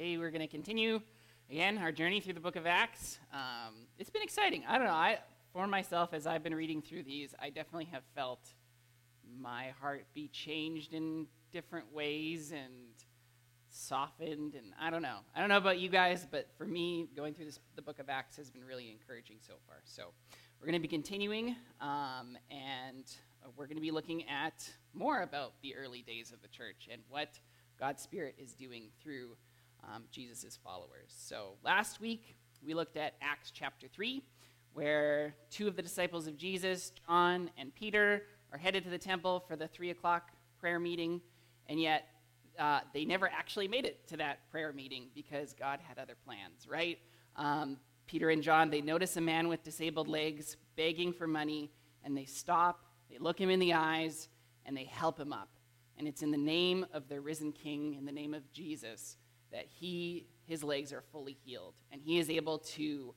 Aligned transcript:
Today 0.00 0.16
we're 0.16 0.30
going 0.30 0.40
to 0.40 0.46
continue 0.46 0.98
again 1.50 1.76
our 1.76 1.92
journey 1.92 2.20
through 2.20 2.32
the 2.32 2.40
book 2.40 2.56
of 2.56 2.66
Acts. 2.66 3.18
Um, 3.34 3.86
it's 3.98 4.08
been 4.08 4.22
exciting. 4.22 4.64
I 4.66 4.78
don't 4.78 4.86
know. 4.86 4.94
I, 4.94 5.18
for 5.52 5.66
myself, 5.66 6.14
as 6.14 6.26
I've 6.26 6.42
been 6.42 6.54
reading 6.54 6.80
through 6.80 7.02
these, 7.02 7.34
I 7.38 7.50
definitely 7.50 7.84
have 7.92 8.02
felt 8.14 8.48
my 9.38 9.74
heart 9.78 10.06
be 10.14 10.28
changed 10.28 10.94
in 10.94 11.26
different 11.52 11.92
ways 11.92 12.50
and 12.50 12.94
softened. 13.68 14.54
And 14.54 14.72
I 14.80 14.88
don't 14.88 15.02
know. 15.02 15.18
I 15.36 15.40
don't 15.40 15.50
know 15.50 15.58
about 15.58 15.78
you 15.78 15.90
guys, 15.90 16.26
but 16.30 16.48
for 16.56 16.64
me, 16.64 17.06
going 17.14 17.34
through 17.34 17.44
this, 17.44 17.60
the 17.76 17.82
book 17.82 17.98
of 17.98 18.08
Acts 18.08 18.38
has 18.38 18.50
been 18.50 18.64
really 18.64 18.90
encouraging 18.90 19.36
so 19.46 19.56
far. 19.66 19.82
So 19.84 20.14
we're 20.58 20.66
going 20.66 20.80
to 20.80 20.88
be 20.88 20.88
continuing, 20.88 21.56
um, 21.82 22.38
and 22.50 23.04
we're 23.54 23.66
going 23.66 23.76
to 23.76 23.82
be 23.82 23.90
looking 23.90 24.26
at 24.30 24.66
more 24.94 25.20
about 25.20 25.60
the 25.60 25.76
early 25.76 26.00
days 26.00 26.32
of 26.32 26.40
the 26.40 26.48
church 26.48 26.88
and 26.90 27.02
what 27.10 27.38
God's 27.78 28.02
Spirit 28.02 28.36
is 28.38 28.54
doing 28.54 28.88
through 29.02 29.36
um, 29.84 30.04
Jesus' 30.10 30.58
followers. 30.62 31.14
So 31.16 31.54
last 31.64 32.00
week, 32.00 32.36
we 32.64 32.74
looked 32.74 32.96
at 32.96 33.14
Acts 33.22 33.50
chapter 33.50 33.88
3, 33.88 34.22
where 34.74 35.34
two 35.50 35.66
of 35.66 35.76
the 35.76 35.82
disciples 35.82 36.26
of 36.26 36.36
Jesus, 36.36 36.92
John 37.06 37.50
and 37.58 37.74
Peter, 37.74 38.22
are 38.52 38.58
headed 38.58 38.84
to 38.84 38.90
the 38.90 38.98
temple 38.98 39.44
for 39.46 39.56
the 39.56 39.68
3 39.68 39.90
o'clock 39.90 40.30
prayer 40.58 40.78
meeting, 40.78 41.20
and 41.68 41.80
yet 41.80 42.08
uh, 42.58 42.80
they 42.92 43.04
never 43.04 43.28
actually 43.28 43.68
made 43.68 43.86
it 43.86 44.06
to 44.08 44.16
that 44.18 44.50
prayer 44.50 44.72
meeting 44.72 45.06
because 45.14 45.54
God 45.54 45.80
had 45.86 45.98
other 45.98 46.14
plans, 46.24 46.66
right? 46.68 46.98
Um, 47.36 47.78
Peter 48.06 48.30
and 48.30 48.42
John, 48.42 48.70
they 48.70 48.80
notice 48.80 49.16
a 49.16 49.20
man 49.20 49.48
with 49.48 49.62
disabled 49.62 50.08
legs 50.08 50.56
begging 50.76 51.12
for 51.12 51.26
money, 51.26 51.70
and 52.04 52.16
they 52.16 52.24
stop, 52.24 52.84
they 53.08 53.18
look 53.18 53.40
him 53.40 53.50
in 53.50 53.60
the 53.60 53.72
eyes, 53.72 54.28
and 54.66 54.76
they 54.76 54.84
help 54.84 55.18
him 55.18 55.32
up. 55.32 55.48
And 55.96 56.08
it's 56.08 56.22
in 56.22 56.30
the 56.30 56.38
name 56.38 56.86
of 56.92 57.08
the 57.08 57.20
risen 57.20 57.52
King, 57.52 57.94
in 57.94 58.04
the 58.04 58.12
name 58.12 58.34
of 58.34 58.50
Jesus, 58.52 59.16
that 59.52 59.66
he, 59.66 60.26
his 60.46 60.62
legs 60.62 60.92
are 60.92 61.02
fully 61.12 61.36
healed. 61.44 61.74
And 61.92 62.00
he 62.00 62.18
is 62.18 62.30
able 62.30 62.58
to 62.58 63.14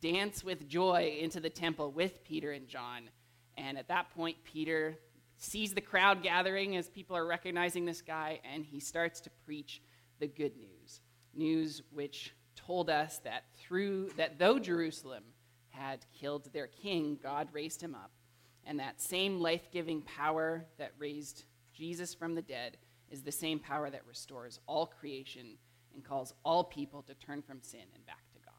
dance 0.00 0.44
with 0.44 0.68
joy 0.68 1.16
into 1.20 1.40
the 1.40 1.50
temple 1.50 1.90
with 1.90 2.22
Peter 2.24 2.52
and 2.52 2.68
John. 2.68 3.08
And 3.56 3.78
at 3.78 3.88
that 3.88 4.14
point, 4.14 4.36
Peter 4.44 4.98
sees 5.38 5.74
the 5.74 5.80
crowd 5.80 6.22
gathering 6.22 6.76
as 6.76 6.88
people 6.88 7.16
are 7.16 7.26
recognizing 7.26 7.84
this 7.84 8.02
guy, 8.02 8.40
and 8.50 8.64
he 8.64 8.80
starts 8.80 9.20
to 9.20 9.30
preach 9.44 9.82
the 10.18 10.26
good 10.26 10.56
news. 10.56 11.00
News 11.34 11.82
which 11.92 12.34
told 12.54 12.88
us 12.88 13.18
that 13.18 13.44
through 13.58 14.10
that 14.16 14.38
though 14.38 14.58
Jerusalem 14.58 15.24
had 15.68 16.06
killed 16.18 16.50
their 16.52 16.66
king, 16.66 17.18
God 17.22 17.48
raised 17.52 17.82
him 17.82 17.94
up. 17.94 18.10
And 18.64 18.80
that 18.80 19.00
same 19.00 19.40
life-giving 19.40 20.02
power 20.02 20.64
that 20.78 20.92
raised 20.98 21.44
Jesus 21.72 22.14
from 22.14 22.34
the 22.34 22.42
dead 22.42 22.78
is 23.10 23.22
the 23.22 23.30
same 23.30 23.58
power 23.58 23.90
that 23.90 24.06
restores 24.06 24.58
all 24.66 24.86
creation 24.86 25.58
and 25.96 26.04
calls 26.04 26.34
all 26.44 26.62
people 26.62 27.02
to 27.02 27.14
turn 27.14 27.42
from 27.42 27.58
sin 27.62 27.80
and 27.94 28.06
back 28.06 28.22
to 28.34 28.38
God. 28.44 28.54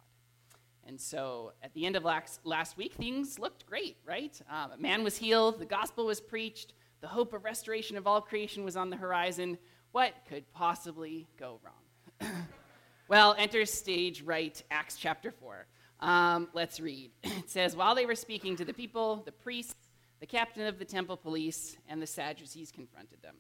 And 0.86 1.00
so 1.00 1.54
at 1.64 1.74
the 1.74 1.86
end 1.86 1.96
of 1.96 2.04
last, 2.04 2.42
last 2.44 2.76
week, 2.76 2.96
things 2.96 3.40
looked 3.40 3.66
great, 3.66 3.98
right? 4.06 4.38
Um, 4.50 4.72
a 4.72 4.78
man 4.78 5.04
was 5.04 5.16
healed, 5.16 5.60
the 5.60 5.66
gospel 5.66 6.06
was 6.06 6.20
preached, 6.20 6.74
the 7.00 7.08
hope 7.08 7.34
of 7.34 7.46
restoration 7.46 7.96
of 7.96 8.08
all 8.08 8.20
creation 8.20 8.66
was 8.66 8.76
on 8.76 8.90
the 8.90 8.98
horizon. 8.98 9.58
What 9.92 10.14
could 10.28 10.52
possibly 10.52 11.28
go 11.40 11.60
wrong? 11.64 12.32
well, 13.08 13.36
enter 13.38 13.66
stage 13.66 14.24
right, 14.24 14.62
Acts 14.72 14.98
chapter 14.98 15.32
4. 15.32 15.68
Um, 16.00 16.50
let's 16.54 16.80
read. 16.80 17.12
It 17.24 17.52
says, 17.52 17.76
While 17.76 17.96
they 17.96 18.06
were 18.06 18.16
speaking 18.16 18.56
to 18.58 18.66
the 18.66 18.74
people, 18.74 19.22
the 19.26 19.32
priests, 19.32 19.76
the 20.20 20.26
captain 20.26 20.66
of 20.66 20.80
the 20.80 20.86
temple 20.86 21.16
police 21.16 21.78
and 21.88 22.02
the 22.02 22.08
Sadducees 22.08 22.72
confronted 22.72 23.22
them 23.22 23.36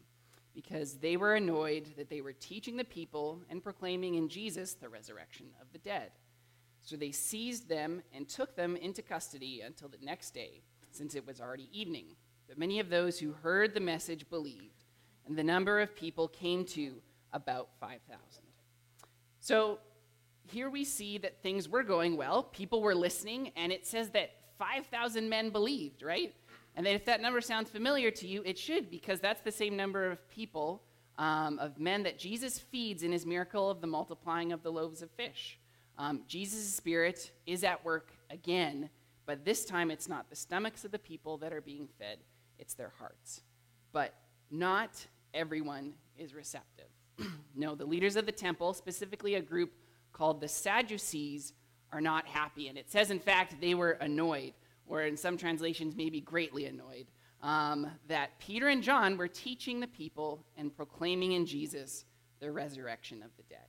because 0.57 0.95
they 0.95 1.17
were 1.17 1.35
annoyed 1.35 1.85
that 1.97 2.09
they 2.09 2.19
were 2.19 2.33
teaching 2.33 2.77
the 2.77 2.83
people 2.83 3.43
and 3.47 3.61
proclaiming 3.61 4.15
in 4.15 4.27
Jesus 4.27 4.73
the 4.73 4.89
resurrection 4.89 5.45
of 5.61 5.71
the 5.71 5.77
dead. 5.77 6.09
So 6.81 6.95
they 6.95 7.11
seized 7.11 7.69
them 7.69 8.01
and 8.11 8.27
took 8.27 8.55
them 8.55 8.75
into 8.75 9.03
custody 9.03 9.61
until 9.63 9.87
the 9.87 10.03
next 10.03 10.31
day, 10.31 10.63
since 10.89 11.13
it 11.13 11.27
was 11.27 11.39
already 11.39 11.69
evening. 11.71 12.15
But 12.47 12.57
many 12.57 12.79
of 12.79 12.89
those 12.89 13.19
who 13.19 13.33
heard 13.33 13.75
the 13.75 13.79
message 13.79 14.27
believed, 14.31 14.83
and 15.27 15.37
the 15.37 15.43
number 15.43 15.79
of 15.79 15.95
people 15.95 16.27
came 16.27 16.65
to 16.65 17.03
about 17.33 17.69
5,000. 17.79 18.17
So 19.39 19.77
here 20.49 20.71
we 20.71 20.83
see 20.83 21.19
that 21.19 21.43
things 21.43 21.69
were 21.69 21.83
going 21.83 22.17
well. 22.17 22.41
People 22.41 22.81
were 22.81 22.95
listening, 22.95 23.51
and 23.55 23.71
it 23.71 23.85
says 23.85 24.09
that 24.11 24.31
5,000 24.57 25.29
men 25.29 25.51
believed, 25.51 26.01
right? 26.01 26.33
And 26.77 26.85
then 26.85 26.93
if 26.93 27.05
that 27.05 27.21
number 27.21 27.41
sounds 27.41 27.71
familiar 27.71 28.11
to 28.11 28.27
you, 28.27 28.43
it 28.45 28.55
should, 28.57 28.91
because 28.91 29.19
that's 29.19 29.41
the 29.41 29.51
same 29.51 29.75
number 29.75 30.11
of 30.11 30.29
people, 30.29 30.83
um, 31.17 31.57
of 31.57 31.79
men 31.79 32.03
that 32.03 32.19
Jesus 32.19 32.59
feeds 32.59 33.01
in 33.01 33.11
his 33.11 33.25
miracle 33.25 33.71
of 33.71 33.81
the 33.81 33.87
multiplying 33.87 34.53
of 34.53 34.61
the 34.61 34.71
loaves 34.71 35.01
of 35.01 35.09
fish. 35.09 35.57
Um, 35.97 36.21
Jesus' 36.27 36.71
spirit 36.71 37.31
is 37.47 37.63
at 37.63 37.83
work 37.83 38.11
again, 38.29 38.91
but 39.25 39.43
this 39.43 39.65
time 39.65 39.89
it's 39.89 40.07
not 40.07 40.29
the 40.29 40.35
stomachs 40.35 40.85
of 40.85 40.91
the 40.91 40.99
people 40.99 41.39
that 41.39 41.51
are 41.51 41.61
being 41.61 41.89
fed, 41.97 42.19
it's 42.59 42.75
their 42.75 42.93
hearts. 42.99 43.41
But 43.91 44.13
not 44.51 45.03
everyone 45.33 45.95
is 46.15 46.35
receptive. 46.35 46.89
no, 47.55 47.73
the 47.73 47.85
leaders 47.85 48.15
of 48.15 48.27
the 48.27 48.31
temple, 48.31 48.75
specifically 48.75 49.33
a 49.33 49.41
group 49.41 49.73
called 50.13 50.41
the 50.41 50.47
Sadducees, 50.47 51.53
are 51.91 52.01
not 52.01 52.27
happy. 52.27 52.67
And 52.67 52.77
it 52.77 52.91
says, 52.91 53.09
in 53.09 53.19
fact, 53.19 53.55
they 53.59 53.73
were 53.73 53.91
annoyed 53.93 54.53
or 54.87 55.03
in 55.03 55.17
some 55.17 55.37
translations, 55.37 55.95
maybe 55.95 56.21
greatly 56.21 56.65
annoyed, 56.65 57.07
um, 57.41 57.87
that 58.07 58.39
Peter 58.39 58.69
and 58.69 58.81
John 58.81 59.17
were 59.17 59.27
teaching 59.27 59.79
the 59.79 59.87
people 59.87 60.45
and 60.57 60.75
proclaiming 60.75 61.33
in 61.33 61.45
Jesus 61.45 62.05
the 62.39 62.51
resurrection 62.51 63.21
of 63.21 63.29
the 63.37 63.43
dead. 63.43 63.67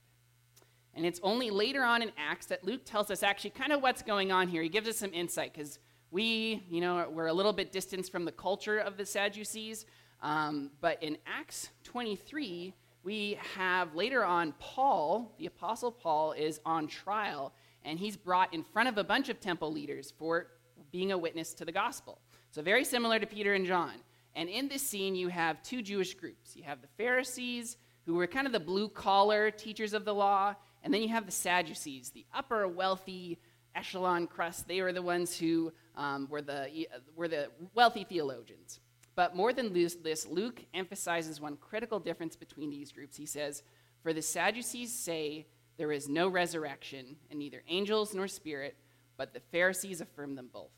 And 0.95 1.05
it's 1.05 1.19
only 1.23 1.49
later 1.49 1.83
on 1.83 2.01
in 2.01 2.11
Acts 2.17 2.47
that 2.47 2.63
Luke 2.63 2.81
tells 2.83 3.11
us 3.11 3.23
actually 3.23 3.51
kind 3.51 3.71
of 3.71 3.81
what's 3.81 4.01
going 4.01 4.31
on 4.31 4.47
here. 4.47 4.61
He 4.63 4.69
gives 4.69 4.89
us 4.89 4.97
some 4.97 5.13
insight 5.13 5.53
because 5.53 5.79
we, 6.11 6.63
you 6.69 6.81
know, 6.81 7.07
we're 7.09 7.27
a 7.27 7.33
little 7.33 7.53
bit 7.53 7.71
distanced 7.71 8.11
from 8.11 8.25
the 8.25 8.31
culture 8.31 8.79
of 8.79 8.97
the 8.97 9.05
Sadducees. 9.05 9.85
Um, 10.21 10.71
but 10.81 11.01
in 11.03 11.17
Acts 11.25 11.69
23, 11.83 12.73
we 13.03 13.39
have 13.55 13.95
later 13.95 14.25
on 14.25 14.53
Paul, 14.59 15.33
the 15.37 15.45
Apostle 15.45 15.91
Paul, 15.91 16.33
is 16.33 16.59
on 16.65 16.87
trial, 16.87 17.53
and 17.85 17.97
he's 17.97 18.17
brought 18.17 18.53
in 18.53 18.63
front 18.63 18.89
of 18.89 18.97
a 18.97 19.03
bunch 19.03 19.29
of 19.29 19.39
temple 19.39 19.71
leaders 19.71 20.13
for 20.17 20.47
being 20.91 21.11
a 21.11 21.17
witness 21.17 21.53
to 21.55 21.65
the 21.65 21.71
gospel. 21.71 22.19
So, 22.51 22.61
very 22.61 22.83
similar 22.83 23.19
to 23.19 23.27
Peter 23.27 23.53
and 23.53 23.65
John. 23.65 23.93
And 24.35 24.49
in 24.49 24.67
this 24.67 24.81
scene, 24.81 25.15
you 25.15 25.27
have 25.29 25.61
two 25.63 25.81
Jewish 25.81 26.13
groups. 26.13 26.55
You 26.55 26.63
have 26.63 26.81
the 26.81 26.87
Pharisees, 26.97 27.77
who 28.05 28.15
were 28.15 28.27
kind 28.27 28.47
of 28.47 28.53
the 28.53 28.59
blue 28.59 28.89
collar 28.89 29.51
teachers 29.51 29.93
of 29.93 30.05
the 30.05 30.13
law, 30.13 30.55
and 30.83 30.93
then 30.93 31.01
you 31.01 31.09
have 31.09 31.25
the 31.25 31.31
Sadducees, 31.31 32.11
the 32.11 32.25
upper 32.33 32.67
wealthy 32.67 33.39
echelon 33.75 34.27
crust. 34.27 34.67
They 34.67 34.81
were 34.81 34.93
the 34.93 35.01
ones 35.01 35.37
who 35.37 35.71
um, 35.95 36.27
were, 36.29 36.41
the, 36.41 36.87
were 37.15 37.27
the 37.27 37.49
wealthy 37.73 38.03
theologians. 38.03 38.79
But 39.15 39.35
more 39.35 39.51
than 39.51 39.73
this, 39.73 40.25
Luke 40.27 40.63
emphasizes 40.73 41.41
one 41.41 41.57
critical 41.57 41.99
difference 41.99 42.35
between 42.35 42.69
these 42.69 42.91
groups. 42.91 43.17
He 43.17 43.25
says, 43.25 43.63
For 44.01 44.13
the 44.13 44.21
Sadducees 44.21 44.93
say 44.93 45.47
there 45.77 45.91
is 45.91 46.07
no 46.07 46.27
resurrection, 46.29 47.17
and 47.29 47.39
neither 47.39 47.63
angels 47.67 48.13
nor 48.13 48.27
spirit, 48.27 48.77
but 49.19 49.33
the 49.33 49.41
Pharisees 49.51 49.99
affirm 49.99 50.35
them 50.35 50.49
both. 50.51 50.71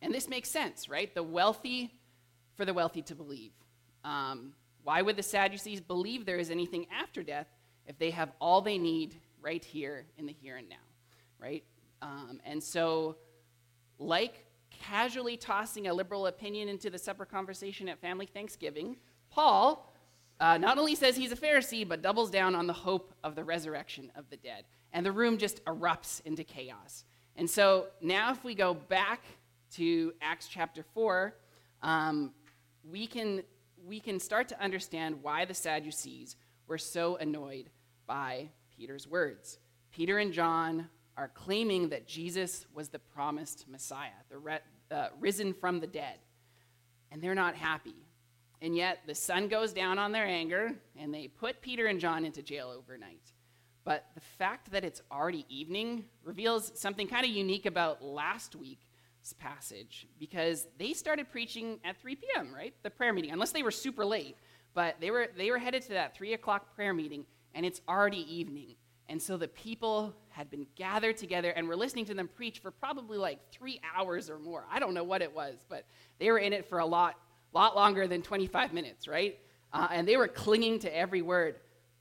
And 0.00 0.14
this 0.14 0.28
makes 0.30 0.48
sense, 0.48 0.88
right? 0.88 1.14
The 1.14 1.22
wealthy, 1.22 1.92
for 2.56 2.64
the 2.64 2.72
wealthy 2.72 3.02
to 3.02 3.14
believe. 3.14 3.52
Um, 4.02 4.54
why 4.82 5.02
would 5.02 5.16
the 5.16 5.22
Sadducees 5.22 5.82
believe 5.82 6.24
there 6.24 6.38
is 6.38 6.50
anything 6.50 6.86
after 6.90 7.22
death 7.22 7.48
if 7.86 7.98
they 7.98 8.10
have 8.10 8.32
all 8.40 8.62
they 8.62 8.78
need 8.78 9.14
right 9.42 9.62
here 9.62 10.06
in 10.16 10.24
the 10.24 10.32
here 10.32 10.56
and 10.56 10.70
now, 10.70 10.76
right? 11.38 11.62
Um, 12.00 12.40
and 12.46 12.62
so, 12.62 13.16
like 13.98 14.46
casually 14.70 15.36
tossing 15.36 15.88
a 15.88 15.92
liberal 15.92 16.28
opinion 16.28 16.70
into 16.70 16.88
the 16.88 16.98
supper 16.98 17.26
conversation 17.26 17.90
at 17.90 18.00
family 18.00 18.26
Thanksgiving, 18.26 18.96
Paul 19.28 19.92
uh, 20.38 20.58
not 20.58 20.78
only 20.78 20.94
says 20.94 21.16
he's 21.16 21.32
a 21.32 21.36
Pharisee, 21.36 21.88
but 21.88 22.02
doubles 22.02 22.30
down 22.30 22.54
on 22.54 22.66
the 22.66 22.72
hope 22.72 23.12
of 23.24 23.34
the 23.34 23.44
resurrection 23.44 24.12
of 24.16 24.28
the 24.30 24.36
dead. 24.36 24.64
And 24.92 25.04
the 25.04 25.12
room 25.12 25.38
just 25.38 25.64
erupts 25.64 26.20
into 26.24 26.44
chaos. 26.44 27.04
And 27.36 27.48
so 27.48 27.86
now, 28.00 28.32
if 28.32 28.44
we 28.44 28.54
go 28.54 28.74
back 28.74 29.22
to 29.72 30.12
Acts 30.20 30.48
chapter 30.48 30.82
4, 30.94 31.34
um, 31.82 32.32
we, 32.90 33.06
can, 33.06 33.42
we 33.86 34.00
can 34.00 34.18
start 34.18 34.48
to 34.48 34.62
understand 34.62 35.22
why 35.22 35.44
the 35.44 35.54
Sadducees 35.54 36.36
were 36.66 36.78
so 36.78 37.16
annoyed 37.16 37.70
by 38.06 38.48
Peter's 38.76 39.06
words. 39.06 39.58
Peter 39.90 40.18
and 40.18 40.32
John 40.32 40.88
are 41.16 41.28
claiming 41.28 41.88
that 41.88 42.06
Jesus 42.06 42.66
was 42.74 42.88
the 42.88 42.98
promised 42.98 43.66
Messiah, 43.68 44.10
the 44.28 44.38
re- 44.38 44.58
uh, 44.90 45.08
risen 45.18 45.54
from 45.54 45.80
the 45.80 45.86
dead. 45.86 46.18
And 47.10 47.22
they're 47.22 47.34
not 47.34 47.54
happy. 47.54 48.05
And 48.62 48.74
yet 48.74 49.00
the 49.06 49.14
sun 49.14 49.48
goes 49.48 49.72
down 49.72 49.98
on 49.98 50.12
their 50.12 50.24
anger, 50.24 50.72
and 50.98 51.12
they 51.12 51.28
put 51.28 51.60
Peter 51.60 51.86
and 51.86 52.00
John 52.00 52.24
into 52.24 52.42
jail 52.42 52.72
overnight. 52.74 53.32
But 53.84 54.06
the 54.14 54.20
fact 54.20 54.72
that 54.72 54.84
it's 54.84 55.02
already 55.12 55.46
evening 55.48 56.04
reveals 56.24 56.72
something 56.74 57.06
kind 57.06 57.24
of 57.24 57.30
unique 57.30 57.66
about 57.66 58.02
last 58.02 58.56
week's 58.56 59.32
passage 59.38 60.08
because 60.18 60.66
they 60.78 60.92
started 60.92 61.30
preaching 61.30 61.78
at 61.84 62.00
3 62.00 62.16
p.m., 62.16 62.52
right? 62.54 62.74
The 62.82 62.90
prayer 62.90 63.12
meeting, 63.12 63.30
unless 63.30 63.52
they 63.52 63.62
were 63.62 63.70
super 63.70 64.04
late. 64.04 64.36
But 64.74 64.96
they 65.00 65.10
were, 65.10 65.28
they 65.36 65.50
were 65.50 65.58
headed 65.58 65.82
to 65.82 65.88
that 65.90 66.16
3 66.16 66.32
o'clock 66.32 66.74
prayer 66.74 66.92
meeting, 66.92 67.26
and 67.54 67.64
it's 67.64 67.80
already 67.88 68.26
evening. 68.34 68.74
And 69.08 69.22
so 69.22 69.36
the 69.36 69.48
people 69.48 70.14
had 70.30 70.50
been 70.50 70.66
gathered 70.74 71.16
together 71.16 71.50
and 71.50 71.68
were 71.68 71.76
listening 71.76 72.06
to 72.06 72.14
them 72.14 72.28
preach 72.28 72.58
for 72.58 72.70
probably 72.70 73.18
like 73.18 73.38
three 73.52 73.80
hours 73.96 74.28
or 74.28 74.38
more. 74.38 74.66
I 74.70 74.80
don't 74.80 74.94
know 74.94 75.04
what 75.04 75.22
it 75.22 75.34
was, 75.34 75.64
but 75.68 75.84
they 76.18 76.30
were 76.30 76.38
in 76.38 76.52
it 76.52 76.68
for 76.68 76.80
a 76.80 76.86
lot, 76.86 77.14
lot 77.52 77.76
longer 77.76 78.06
than 78.06 78.22
25 78.22 78.72
minutes, 78.72 79.08
right? 79.08 79.38
Uh, 79.72 79.88
and 79.90 80.06
they 80.06 80.16
were 80.16 80.28
clinging 80.28 80.78
to 80.80 80.96
every 80.96 81.22
word. 81.22 81.56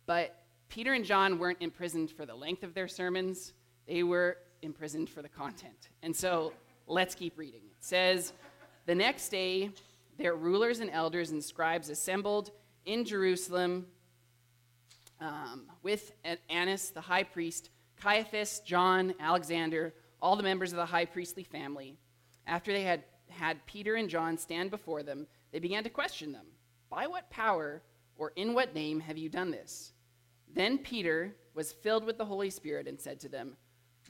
But 0.05 0.43
Peter 0.69 0.93
and 0.93 1.05
John 1.05 1.39
weren't 1.39 1.61
imprisoned 1.61 2.11
for 2.11 2.25
the 2.25 2.35
length 2.35 2.63
of 2.63 2.73
their 2.73 2.87
sermons, 2.87 3.53
they 3.87 4.03
were 4.03 4.37
imprisoned 4.61 5.09
for 5.09 5.21
the 5.21 5.29
content. 5.29 5.89
And 6.01 6.15
so 6.15 6.53
let's 6.87 7.15
keep 7.15 7.37
reading. 7.37 7.61
It 7.77 7.83
says, 7.83 8.33
The 8.85 8.95
next 8.95 9.29
day, 9.29 9.71
their 10.17 10.35
rulers 10.35 10.79
and 10.79 10.89
elders 10.89 11.31
and 11.31 11.43
scribes 11.43 11.89
assembled 11.89 12.51
in 12.85 13.05
Jerusalem 13.05 13.87
um, 15.19 15.67
with 15.83 16.11
Annas, 16.49 16.89
the 16.89 17.01
high 17.01 17.23
priest, 17.23 17.69
Caiaphas, 18.01 18.59
John, 18.61 19.13
Alexander, 19.19 19.93
all 20.21 20.35
the 20.35 20.43
members 20.43 20.71
of 20.71 20.77
the 20.77 20.85
high 20.85 21.05
priestly 21.05 21.43
family. 21.43 21.97
After 22.47 22.71
they 22.71 22.83
had 22.83 23.03
had 23.29 23.65
Peter 23.65 23.95
and 23.95 24.09
John 24.09 24.37
stand 24.37 24.71
before 24.71 25.03
them, 25.03 25.27
they 25.55 25.59
began 25.59 25.85
to 25.85 25.89
question 25.89 26.33
them 26.33 26.47
By 26.89 27.07
what 27.07 27.29
power 27.29 27.81
or 28.17 28.33
in 28.35 28.53
what 28.53 28.75
name 28.75 28.99
have 28.99 29.17
you 29.17 29.29
done 29.29 29.51
this? 29.51 29.93
Then 30.53 30.77
Peter 30.77 31.33
was 31.53 31.71
filled 31.71 32.03
with 32.03 32.17
the 32.17 32.25
Holy 32.25 32.49
Spirit 32.49 32.89
and 32.89 32.99
said 32.99 33.21
to 33.21 33.29
them, 33.29 33.55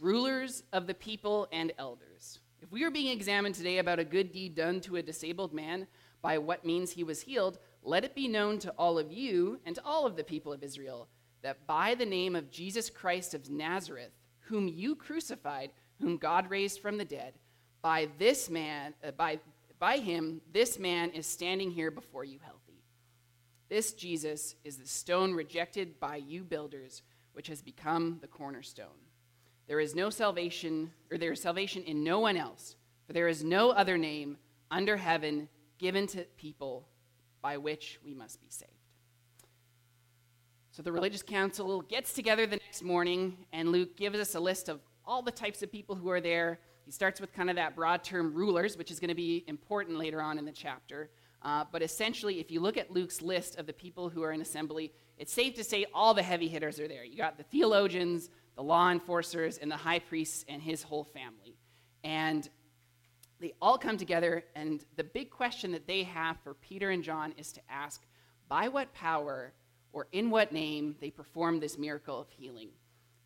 Rulers 0.02 0.64
of 0.74 0.88
the 0.88 0.96
people 0.96 1.48
and 1.52 1.72
elders, 1.78 2.40
if 2.64 2.72
we 2.72 2.84
are 2.84 2.90
being 2.90 3.16
examined 3.16 3.54
today 3.54 3.78
about 3.78 4.00
a 4.00 4.04
good 4.04 4.32
deed 4.32 4.56
done 4.56 4.82
to 4.82 4.96
a 4.96 5.04
disabled 5.04 5.54
man, 5.54 5.86
by 6.24 6.40
what 6.40 6.66
means 6.66 6.90
he 6.90 7.04
was 7.04 7.22
healed, 7.22 7.60
let 7.84 8.04
it 8.04 8.16
be 8.16 8.28
known 8.28 8.58
to 8.58 8.72
all 8.72 8.98
of 8.98 9.12
you 9.12 9.60
and 9.68 9.76
to 9.76 9.86
all 9.86 10.08
of 10.08 10.16
the 10.16 10.24
people 10.24 10.52
of 10.52 10.64
Israel 10.64 11.10
that 11.44 11.68
by 11.68 11.94
the 11.94 12.08
name 12.08 12.36
of 12.36 12.50
Jesus 12.50 12.90
Christ 12.90 13.36
of 13.36 13.52
Nazareth, 13.52 14.14
whom 14.40 14.68
you 14.68 14.96
crucified, 14.96 15.70
whom 16.02 16.18
God 16.18 16.50
raised 16.50 16.82
from 16.82 16.98
the 16.98 17.06
dead, 17.06 17.36
by 17.84 18.08
this 18.18 18.50
man, 18.50 18.96
uh, 19.04 19.12
by, 19.12 19.38
by 19.80 19.98
him, 19.98 20.42
this 20.52 20.80
man 20.80 21.12
is 21.12 21.26
standing 21.28 21.72
here 21.72 21.92
before 21.92 22.24
you 22.24 22.40
healthy. 22.44 22.84
This 23.70 23.94
Jesus 23.94 24.56
is 24.64 24.78
the 24.78 24.88
stone 24.88 25.34
rejected 25.34 26.00
by 26.00 26.18
you 26.18 26.44
builders, 26.44 27.02
which 27.34 27.48
has 27.48 27.62
become 27.62 28.20
the 28.22 28.28
cornerstone. 28.28 28.88
There 29.68 29.80
is 29.80 29.96
no 29.96 30.10
salvation, 30.10 30.92
or 31.12 31.18
there 31.18 31.32
is 31.32 31.42
salvation 31.42 31.84
in 31.84 32.04
no 32.04 32.20
one 32.20 32.38
else, 32.38 32.76
for 33.08 33.14
there 33.14 33.28
is 33.28 33.44
no 33.44 33.72
other 33.72 33.98
name 33.98 34.38
under 34.70 34.98
heaven 34.98 35.50
given 35.78 36.08
to 36.08 36.24
people 36.38 36.88
by 37.42 37.58
which 37.58 38.00
we 38.04 38.14
must 38.14 38.40
be 38.40 38.50
saved. 38.50 38.72
So 40.72 40.84
the 40.84 40.92
religious 40.92 41.24
council 41.24 41.82
gets 41.82 42.14
together 42.14 42.46
the 42.46 42.58
next 42.58 42.84
morning, 42.84 43.46
and 43.54 43.72
Luke 43.72 43.96
gives 43.96 44.20
us 44.20 44.36
a 44.36 44.40
list 44.40 44.70
of 44.70 44.82
all 45.06 45.22
the 45.22 45.32
types 45.32 45.64
of 45.64 45.72
people 45.72 45.96
who 45.96 46.10
are 46.10 46.22
there. 46.22 46.60
He 46.86 46.92
starts 46.92 47.20
with 47.20 47.34
kind 47.34 47.50
of 47.50 47.56
that 47.56 47.76
broad 47.76 48.04
term 48.04 48.34
rulers, 48.34 48.78
which 48.78 48.92
is 48.92 49.00
going 49.00 49.10
to 49.10 49.16
be 49.16 49.44
important 49.48 49.98
later 49.98 50.22
on 50.22 50.38
in 50.38 50.46
the 50.46 50.52
chapter. 50.52 51.10
Uh, 51.42 51.64
but 51.72 51.82
essentially, 51.82 52.40
if 52.40 52.52
you 52.52 52.60
look 52.60 52.78
at 52.78 52.92
Luke's 52.92 53.22
list 53.22 53.58
of 53.58 53.66
the 53.68 53.74
people 53.74 54.10
who 54.10 54.24
are 54.24 54.32
in 54.32 54.42
assembly, 54.42 54.92
it's 55.18 55.34
safe 55.34 55.56
to 55.56 55.64
say 55.64 55.86
all 55.94 56.14
the 56.14 56.24
heavy 56.24 56.48
hitters 56.48 56.80
are 56.80 56.88
there. 56.88 57.04
You 57.04 57.18
got 57.18 57.38
the 57.38 57.44
theologians, 57.44 58.30
the 58.56 58.64
law 58.64 58.92
enforcers, 58.92 59.58
and 59.58 59.70
the 59.70 59.78
high 59.78 60.00
priest 60.00 60.46
and 60.48 60.62
his 60.62 60.84
whole 60.84 61.04
family. 61.04 61.58
And 62.04 62.48
they 63.40 63.54
all 63.62 63.78
come 63.78 63.98
together, 63.98 64.44
and 64.56 64.84
the 64.96 65.04
big 65.04 65.30
question 65.30 65.72
that 65.74 65.88
they 65.88 66.04
have 66.04 66.38
for 66.44 66.54
Peter 66.54 66.90
and 66.92 67.04
John 67.04 67.34
is 67.38 67.52
to 67.54 67.62
ask 67.70 68.02
by 68.48 68.68
what 68.68 68.94
power 68.94 69.54
or 69.92 70.08
in 70.12 70.30
what 70.30 70.52
name 70.52 70.96
they 71.00 71.10
performed 71.10 71.62
this 71.62 71.78
miracle 71.78 72.20
of 72.20 72.30
healing. 72.30 72.70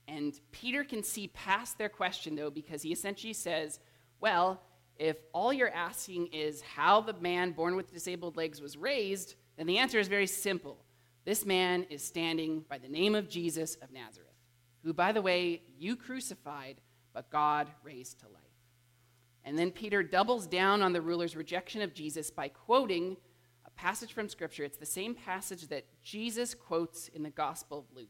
And 0.10 0.40
Peter 0.52 0.84
can 0.84 1.04
see 1.04 1.28
past 1.28 1.78
their 1.78 1.90
question, 1.90 2.36
though, 2.36 2.50
because 2.50 2.82
he 2.82 2.92
essentially 2.92 3.34
says, 3.34 3.80
Well, 4.20 4.62
if 4.98 5.18
all 5.34 5.54
you're 5.54 5.74
asking 5.74 6.28
is 6.28 6.62
how 6.62 7.00
the 7.00 7.14
man 7.14 7.52
born 7.52 7.76
with 7.76 7.94
disabled 7.94 8.36
legs 8.36 8.60
was 8.60 8.76
raised, 8.76 9.36
then 9.56 9.68
the 9.68 9.78
answer 9.78 10.00
is 10.00 10.08
very 10.08 10.28
simple. 10.28 10.78
This 11.26 11.46
man 11.46 11.86
is 11.90 12.04
standing 12.04 12.66
by 12.68 12.80
the 12.80 12.90
name 12.90 13.14
of 13.14 13.30
Jesus 13.30 13.76
of 13.76 13.92
Nazareth, 13.92 14.30
who, 14.84 14.94
by 14.94 15.12
the 15.12 15.22
way, 15.22 15.62
you 15.78 15.96
crucified, 15.96 16.82
but 17.14 17.30
God 17.30 17.68
raised 17.84 18.20
to 18.22 18.28
life. 18.28 18.42
And 19.46 19.58
then 19.58 19.72
Peter 19.72 20.02
doubles 20.02 20.48
down 20.48 20.82
on 20.82 20.92
the 20.92 21.02
ruler's 21.02 21.36
rejection 21.36 21.82
of 21.82 21.94
Jesus 21.94 22.32
by 22.32 22.50
quoting 22.50 23.16
a 23.66 23.70
passage 23.72 24.14
from 24.14 24.28
Scripture. 24.28 24.64
It's 24.64 24.78
the 24.78 24.86
same 24.86 25.14
passage 25.14 25.68
that 25.68 25.86
Jesus 26.02 26.56
quotes 26.56 27.10
in 27.10 27.24
the 27.24 27.30
Gospel 27.30 27.80
of 27.80 27.96
Luke. 27.96 28.08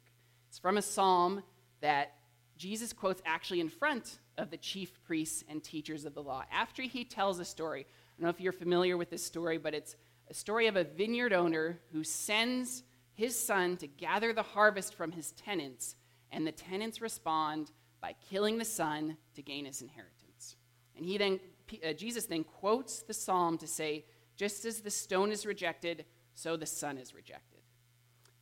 It's 0.48 0.58
from 0.58 0.78
a 0.78 0.82
psalm 0.82 1.44
that 1.82 2.16
Jesus 2.58 2.94
quotes 2.94 3.22
actually 3.26 3.62
in 3.62 3.70
front 3.70 4.20
of 4.38 4.52
the 4.52 4.58
chief 4.58 5.04
priests 5.06 5.44
and 5.48 5.64
teachers 5.64 6.06
of 6.06 6.14
the 6.14 6.24
law. 6.24 6.44
After 6.52 6.82
he 6.82 7.04
tells 7.04 7.40
a 7.40 7.46
story, 7.46 7.82
I 7.82 8.22
don't 8.22 8.24
know 8.24 8.30
if 8.30 8.42
you're 8.42 8.52
familiar 8.52 8.98
with 8.98 9.10
this 9.10 9.24
story, 9.24 9.58
but 9.58 9.74
it's 9.74 9.96
a 10.30 10.34
story 10.34 10.68
of 10.68 10.76
a 10.76 10.84
vineyard 10.84 11.34
owner 11.34 11.80
who 11.92 12.04
sends 12.04 12.84
his 13.14 13.38
son 13.38 13.78
to 13.78 13.88
gather 13.88 14.34
the 14.34 14.44
harvest 14.44 14.94
from 14.94 15.12
his 15.12 15.32
tenants, 15.32 15.96
and 16.32 16.46
the 16.46 16.52
tenants 16.52 17.02
respond 17.02 17.72
by 18.02 18.16
killing 18.30 18.58
the 18.58 18.66
son 18.66 19.18
to 19.36 19.42
gain 19.42 19.66
his 19.66 19.82
inheritance. 19.82 20.56
And 20.96 21.06
he 21.06 21.18
then, 21.18 21.40
uh, 21.86 21.94
Jesus 21.94 22.26
then 22.26 22.44
quotes 22.44 23.02
the 23.02 23.14
psalm 23.14 23.58
to 23.58 23.68
say, 23.68 24.06
just 24.38 24.64
as 24.66 24.82
the 24.82 24.92
stone 24.92 25.32
is 25.32 25.46
rejected, 25.46 26.06
so 26.34 26.56
the 26.56 26.66
son 26.66 26.98
is 26.98 27.14
rejected. 27.14 27.59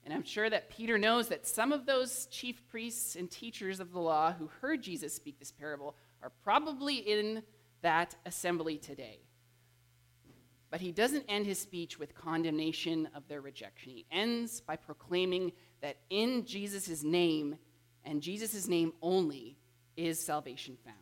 And 0.08 0.14
I'm 0.14 0.24
sure 0.24 0.50
that 0.50 0.70
Peter 0.70 0.98
knows 0.98 1.28
that 1.28 1.46
some 1.46 1.74
of 1.74 1.86
those 1.86 2.28
chief 2.28 2.66
priests 2.70 3.18
and 3.18 3.30
teachers 3.30 3.82
of 3.82 3.92
the 3.92 4.00
law 4.00 4.32
who 4.32 4.50
heard 4.62 4.82
Jesus 4.82 5.14
speak 5.14 5.38
this 5.38 5.52
parable 5.52 5.98
are 6.24 6.32
probably 6.46 6.96
in 6.96 7.44
that 7.82 8.16
assembly 8.26 8.78
today. 8.78 9.20
But 10.70 10.80
he 10.80 10.94
doesn't 10.94 11.26
end 11.28 11.46
his 11.46 11.60
speech 11.60 12.00
with 12.00 12.16
condemnation 12.16 13.10
of 13.14 13.28
their 13.28 13.42
rejection. 13.42 13.92
He 13.92 14.06
ends 14.10 14.62
by 14.62 14.78
proclaiming 14.78 15.52
that 15.82 15.98
in 16.10 16.46
Jesus' 16.46 17.04
name, 17.04 17.58
and 18.06 18.22
Jesus' 18.22 18.66
name 18.66 18.94
only, 19.02 19.58
is 19.98 20.22
salvation 20.26 20.78
found. 20.86 20.96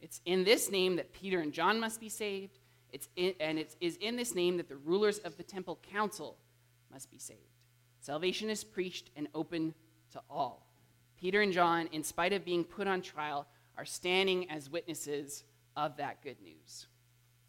It's 0.00 0.22
in 0.24 0.44
this 0.44 0.70
name 0.70 0.96
that 0.96 1.12
Peter 1.12 1.40
and 1.40 1.52
John 1.52 1.78
must 1.78 2.00
be 2.00 2.08
saved, 2.08 2.60
it's 2.92 3.10
in, 3.14 3.34
and 3.40 3.58
it 3.58 3.76
is 3.82 3.96
in 3.96 4.16
this 4.16 4.34
name 4.34 4.56
that 4.56 4.70
the 4.70 4.76
rulers 4.76 5.18
of 5.18 5.36
the 5.36 5.42
temple 5.42 5.78
council 5.92 6.38
must 6.90 7.10
be 7.10 7.18
saved. 7.18 7.57
Salvation 8.00 8.50
is 8.50 8.64
preached 8.64 9.10
and 9.16 9.28
open 9.34 9.74
to 10.12 10.20
all. 10.30 10.66
Peter 11.18 11.40
and 11.40 11.52
John, 11.52 11.88
in 11.92 12.02
spite 12.02 12.32
of 12.32 12.44
being 12.44 12.64
put 12.64 12.86
on 12.86 13.02
trial, 13.02 13.46
are 13.76 13.84
standing 13.84 14.50
as 14.50 14.70
witnesses 14.70 15.44
of 15.76 15.96
that 15.96 16.22
good 16.22 16.40
news. 16.40 16.86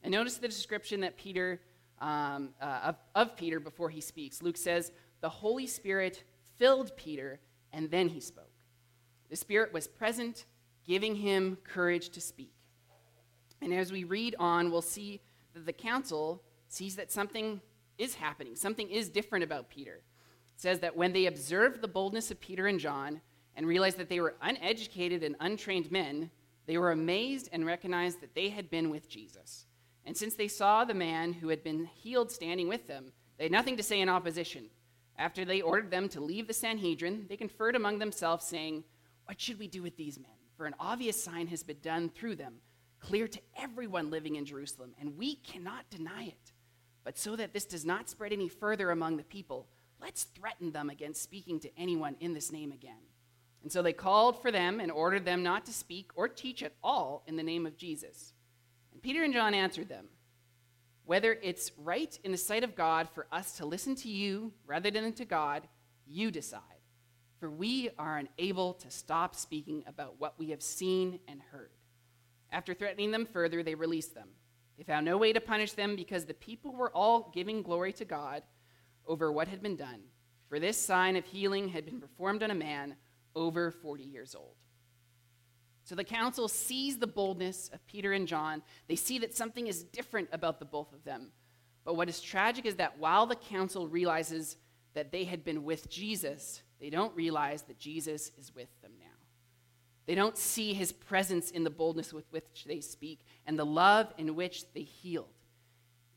And 0.03 0.11
notice 0.11 0.37
the 0.37 0.47
description 0.47 1.01
that 1.01 1.17
Peter 1.17 1.61
um, 1.99 2.49
uh, 2.61 2.79
of, 2.85 2.95
of 3.15 3.35
Peter 3.35 3.59
before 3.59 3.89
he 3.89 3.99
speaks. 3.99 4.41
Luke 4.41 4.57
says, 4.57 4.91
"The 5.21 5.29
Holy 5.29 5.67
Spirit 5.67 6.23
filled 6.57 6.95
Peter, 6.95 7.39
and 7.73 7.91
then 7.91 8.07
he 8.09 8.19
spoke. 8.19 8.51
The 9.29 9.35
Spirit 9.35 9.73
was 9.73 9.87
present 9.87 10.45
giving 10.85 11.15
him 11.15 11.57
courage 11.63 12.09
to 12.09 12.21
speak. 12.21 12.53
And 13.61 13.73
as 13.73 13.91
we 13.91 14.03
read 14.03 14.35
on, 14.39 14.71
we'll 14.71 14.81
see 14.81 15.21
that 15.53 15.65
the 15.65 15.73
council 15.73 16.41
sees 16.67 16.95
that 16.95 17.11
something 17.11 17.61
is 17.97 18.15
happening, 18.15 18.55
something 18.55 18.89
is 18.89 19.09
different 19.09 19.43
about 19.43 19.69
Peter. 19.69 20.01
Says 20.59 20.79
that 20.79 20.95
when 20.95 21.13
they 21.13 21.25
observed 21.25 21.81
the 21.81 21.87
boldness 21.87 22.29
of 22.29 22.39
Peter 22.39 22.67
and 22.67 22.79
John 22.79 23.21
and 23.55 23.65
realized 23.65 23.97
that 23.97 24.09
they 24.09 24.19
were 24.19 24.35
uneducated 24.41 25.23
and 25.23 25.35
untrained 25.39 25.91
men, 25.91 26.29
they 26.67 26.77
were 26.77 26.91
amazed 26.91 27.49
and 27.51 27.65
recognized 27.65 28.21
that 28.21 28.35
they 28.35 28.49
had 28.49 28.69
been 28.69 28.89
with 28.89 29.09
Jesus. 29.09 29.65
And 30.05 30.15
since 30.15 30.35
they 30.35 30.47
saw 30.47 30.83
the 30.83 30.93
man 30.93 31.33
who 31.33 31.49
had 31.49 31.63
been 31.63 31.85
healed 31.85 32.31
standing 32.31 32.67
with 32.67 32.87
them, 32.87 33.13
they 33.37 33.45
had 33.45 33.51
nothing 33.51 33.77
to 33.77 33.83
say 33.83 34.01
in 34.01 34.09
opposition. 34.09 34.69
After 35.17 35.45
they 35.45 35.61
ordered 35.61 35.91
them 35.91 36.09
to 36.09 36.21
leave 36.21 36.47
the 36.47 36.53
Sanhedrin, 36.53 37.25
they 37.27 37.37
conferred 37.37 37.75
among 37.75 37.99
themselves, 37.99 38.45
saying, 38.45 38.83
What 39.25 39.41
should 39.41 39.57
we 39.59 39.67
do 39.67 39.81
with 39.81 39.97
these 39.97 40.19
men? 40.19 40.29
for 40.59 40.65
an 40.65 40.75
obvious 40.77 41.23
sign 41.23 41.47
has 41.47 41.63
been 41.63 41.79
done 41.81 42.09
through 42.09 42.35
them, 42.35 42.55
clear 42.99 43.29
to 43.29 43.39
everyone 43.57 44.09
living 44.09 44.35
in 44.35 44.43
Jerusalem, 44.43 44.93
and 44.99 45.17
we 45.17 45.35
cannot 45.35 45.89
deny 45.89 46.25
it. 46.25 46.51
But 47.05 47.17
so 47.17 47.37
that 47.37 47.53
this 47.53 47.63
does 47.63 47.85
not 47.85 48.09
spread 48.09 48.33
any 48.33 48.49
further 48.49 48.91
among 48.91 49.15
the 49.15 49.23
people, 49.23 49.67
let's 50.01 50.23
threaten 50.23 50.71
them 50.71 50.89
against 50.89 51.21
speaking 51.21 51.59
to 51.61 51.79
anyone 51.79 52.15
in 52.19 52.33
this 52.33 52.51
name 52.51 52.71
again. 52.71 53.01
And 53.61 53.71
so 53.71 53.81
they 53.81 53.93
called 53.93 54.41
for 54.41 54.51
them 54.51 54.79
and 54.79 54.91
ordered 54.91 55.25
them 55.25 55.43
not 55.43 55.65
to 55.65 55.73
speak 55.73 56.11
or 56.15 56.27
teach 56.27 56.63
at 56.63 56.73
all 56.83 57.23
in 57.27 57.35
the 57.35 57.43
name 57.43 57.65
of 57.65 57.77
Jesus. 57.77 58.33
And 58.93 59.01
Peter 59.01 59.23
and 59.23 59.33
John 59.33 59.53
answered 59.53 59.89
them 59.89 60.07
Whether 61.05 61.37
it's 61.41 61.71
right 61.77 62.17
in 62.23 62.31
the 62.31 62.37
sight 62.37 62.63
of 62.63 62.75
God 62.75 63.09
for 63.09 63.27
us 63.31 63.57
to 63.57 63.65
listen 63.65 63.95
to 63.95 64.09
you 64.09 64.53
rather 64.65 64.89
than 64.89 65.11
to 65.13 65.25
God, 65.25 65.67
you 66.07 66.31
decide 66.31 66.63
for 67.39 67.49
we 67.49 67.89
are 67.97 68.17
unable 68.17 68.73
to 68.73 68.91
stop 68.91 69.33
speaking 69.33 69.83
about 69.87 70.15
what 70.19 70.37
we 70.37 70.49
have 70.49 70.61
seen 70.61 71.19
and 71.27 71.41
heard. 71.51 71.71
After 72.51 72.73
threatening 72.73 73.11
them 73.11 73.25
further, 73.25 73.63
they 73.63 73.75
released 73.75 74.13
them. 74.13 74.29
They 74.77 74.83
found 74.83 75.05
no 75.05 75.17
way 75.17 75.33
to 75.33 75.41
punish 75.41 75.73
them 75.73 75.95
because 75.95 76.25
the 76.25 76.33
people 76.33 76.73
were 76.73 76.91
all 76.91 77.31
giving 77.33 77.61
glory 77.61 77.93
to 77.93 78.05
God 78.05 78.43
over 79.09 79.29
what 79.31 79.49
had 79.49 79.61
been 79.61 79.75
done. 79.75 79.99
For 80.47 80.59
this 80.59 80.77
sign 80.77 81.17
of 81.17 81.25
healing 81.25 81.67
had 81.67 81.85
been 81.85 81.99
performed 81.99 82.41
on 82.41 82.51
a 82.51 82.55
man 82.55 82.95
over 83.35 83.71
40 83.71 84.03
years 84.03 84.33
old. 84.35 84.55
So 85.83 85.95
the 85.95 86.03
council 86.03 86.47
sees 86.47 86.97
the 86.97 87.07
boldness 87.07 87.69
of 87.73 87.85
Peter 87.87 88.13
and 88.13 88.27
John. 88.27 88.61
They 88.87 88.95
see 88.95 89.19
that 89.19 89.35
something 89.35 89.67
is 89.67 89.83
different 89.83 90.29
about 90.31 90.59
the 90.59 90.65
both 90.65 90.93
of 90.93 91.03
them. 91.03 91.31
But 91.83 91.95
what 91.95 92.09
is 92.09 92.21
tragic 92.21 92.65
is 92.65 92.75
that 92.75 92.99
while 92.99 93.25
the 93.25 93.35
council 93.35 93.87
realizes 93.87 94.57
that 94.93 95.11
they 95.11 95.23
had 95.23 95.43
been 95.43 95.63
with 95.63 95.89
Jesus, 95.89 96.61
they 96.79 96.89
don't 96.89 97.15
realize 97.15 97.63
that 97.63 97.79
Jesus 97.79 98.31
is 98.37 98.53
with 98.53 98.69
them 98.81 98.91
now. 98.99 99.05
They 100.05 100.15
don't 100.15 100.37
see 100.37 100.73
his 100.73 100.91
presence 100.91 101.51
in 101.51 101.63
the 101.63 101.69
boldness 101.69 102.13
with 102.13 102.25
which 102.31 102.65
they 102.67 102.81
speak 102.81 103.21
and 103.45 103.57
the 103.57 103.65
love 103.65 104.13
in 104.17 104.35
which 104.35 104.71
they 104.73 104.81
healed. 104.81 105.33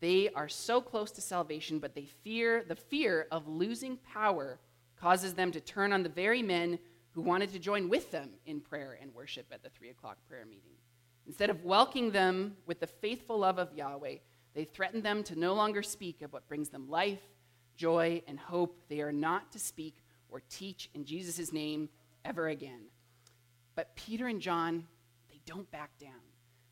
They 0.02 0.30
are 0.34 0.48
so 0.48 0.80
close 0.80 1.12
to 1.12 1.20
salvation, 1.20 1.78
but 1.78 1.94
they 1.94 2.06
fear 2.24 2.64
the 2.66 2.74
fear 2.74 3.28
of 3.30 3.46
losing 3.46 3.98
power 3.98 4.58
causes 5.00 5.34
them 5.34 5.52
to 5.52 5.60
turn 5.60 5.92
on 5.92 6.02
the 6.02 6.08
very 6.08 6.42
men 6.42 6.80
who 7.12 7.22
wanted 7.22 7.52
to 7.52 7.60
join 7.60 7.88
with 7.88 8.10
them 8.10 8.30
in 8.44 8.60
prayer 8.60 8.98
and 9.00 9.14
worship 9.14 9.46
at 9.52 9.62
the 9.62 9.68
three 9.70 9.90
o'clock 9.90 10.18
prayer 10.28 10.44
meeting. 10.44 10.72
Instead 11.28 11.50
of 11.50 11.64
welcoming 11.64 12.10
them 12.10 12.56
with 12.66 12.80
the 12.80 12.86
faithful 12.88 13.38
love 13.38 13.60
of 13.60 13.72
Yahweh, 13.74 14.16
they 14.54 14.64
threaten 14.64 15.02
them 15.02 15.22
to 15.22 15.38
no 15.38 15.54
longer 15.54 15.84
speak 15.84 16.20
of 16.22 16.32
what 16.32 16.48
brings 16.48 16.68
them 16.68 16.90
life, 16.90 17.22
joy, 17.76 18.22
and 18.26 18.40
hope. 18.40 18.80
They 18.88 19.02
are 19.02 19.12
not 19.12 19.52
to 19.52 19.60
speak 19.60 19.94
or 20.28 20.42
teach 20.48 20.90
in 20.94 21.04
Jesus' 21.04 21.52
name 21.52 21.88
ever 22.24 22.48
again. 22.48 22.86
But 23.76 23.94
Peter 23.94 24.26
and 24.26 24.40
John, 24.40 24.82
they 25.30 25.38
don't 25.46 25.70
back 25.70 25.96
down. 26.00 26.10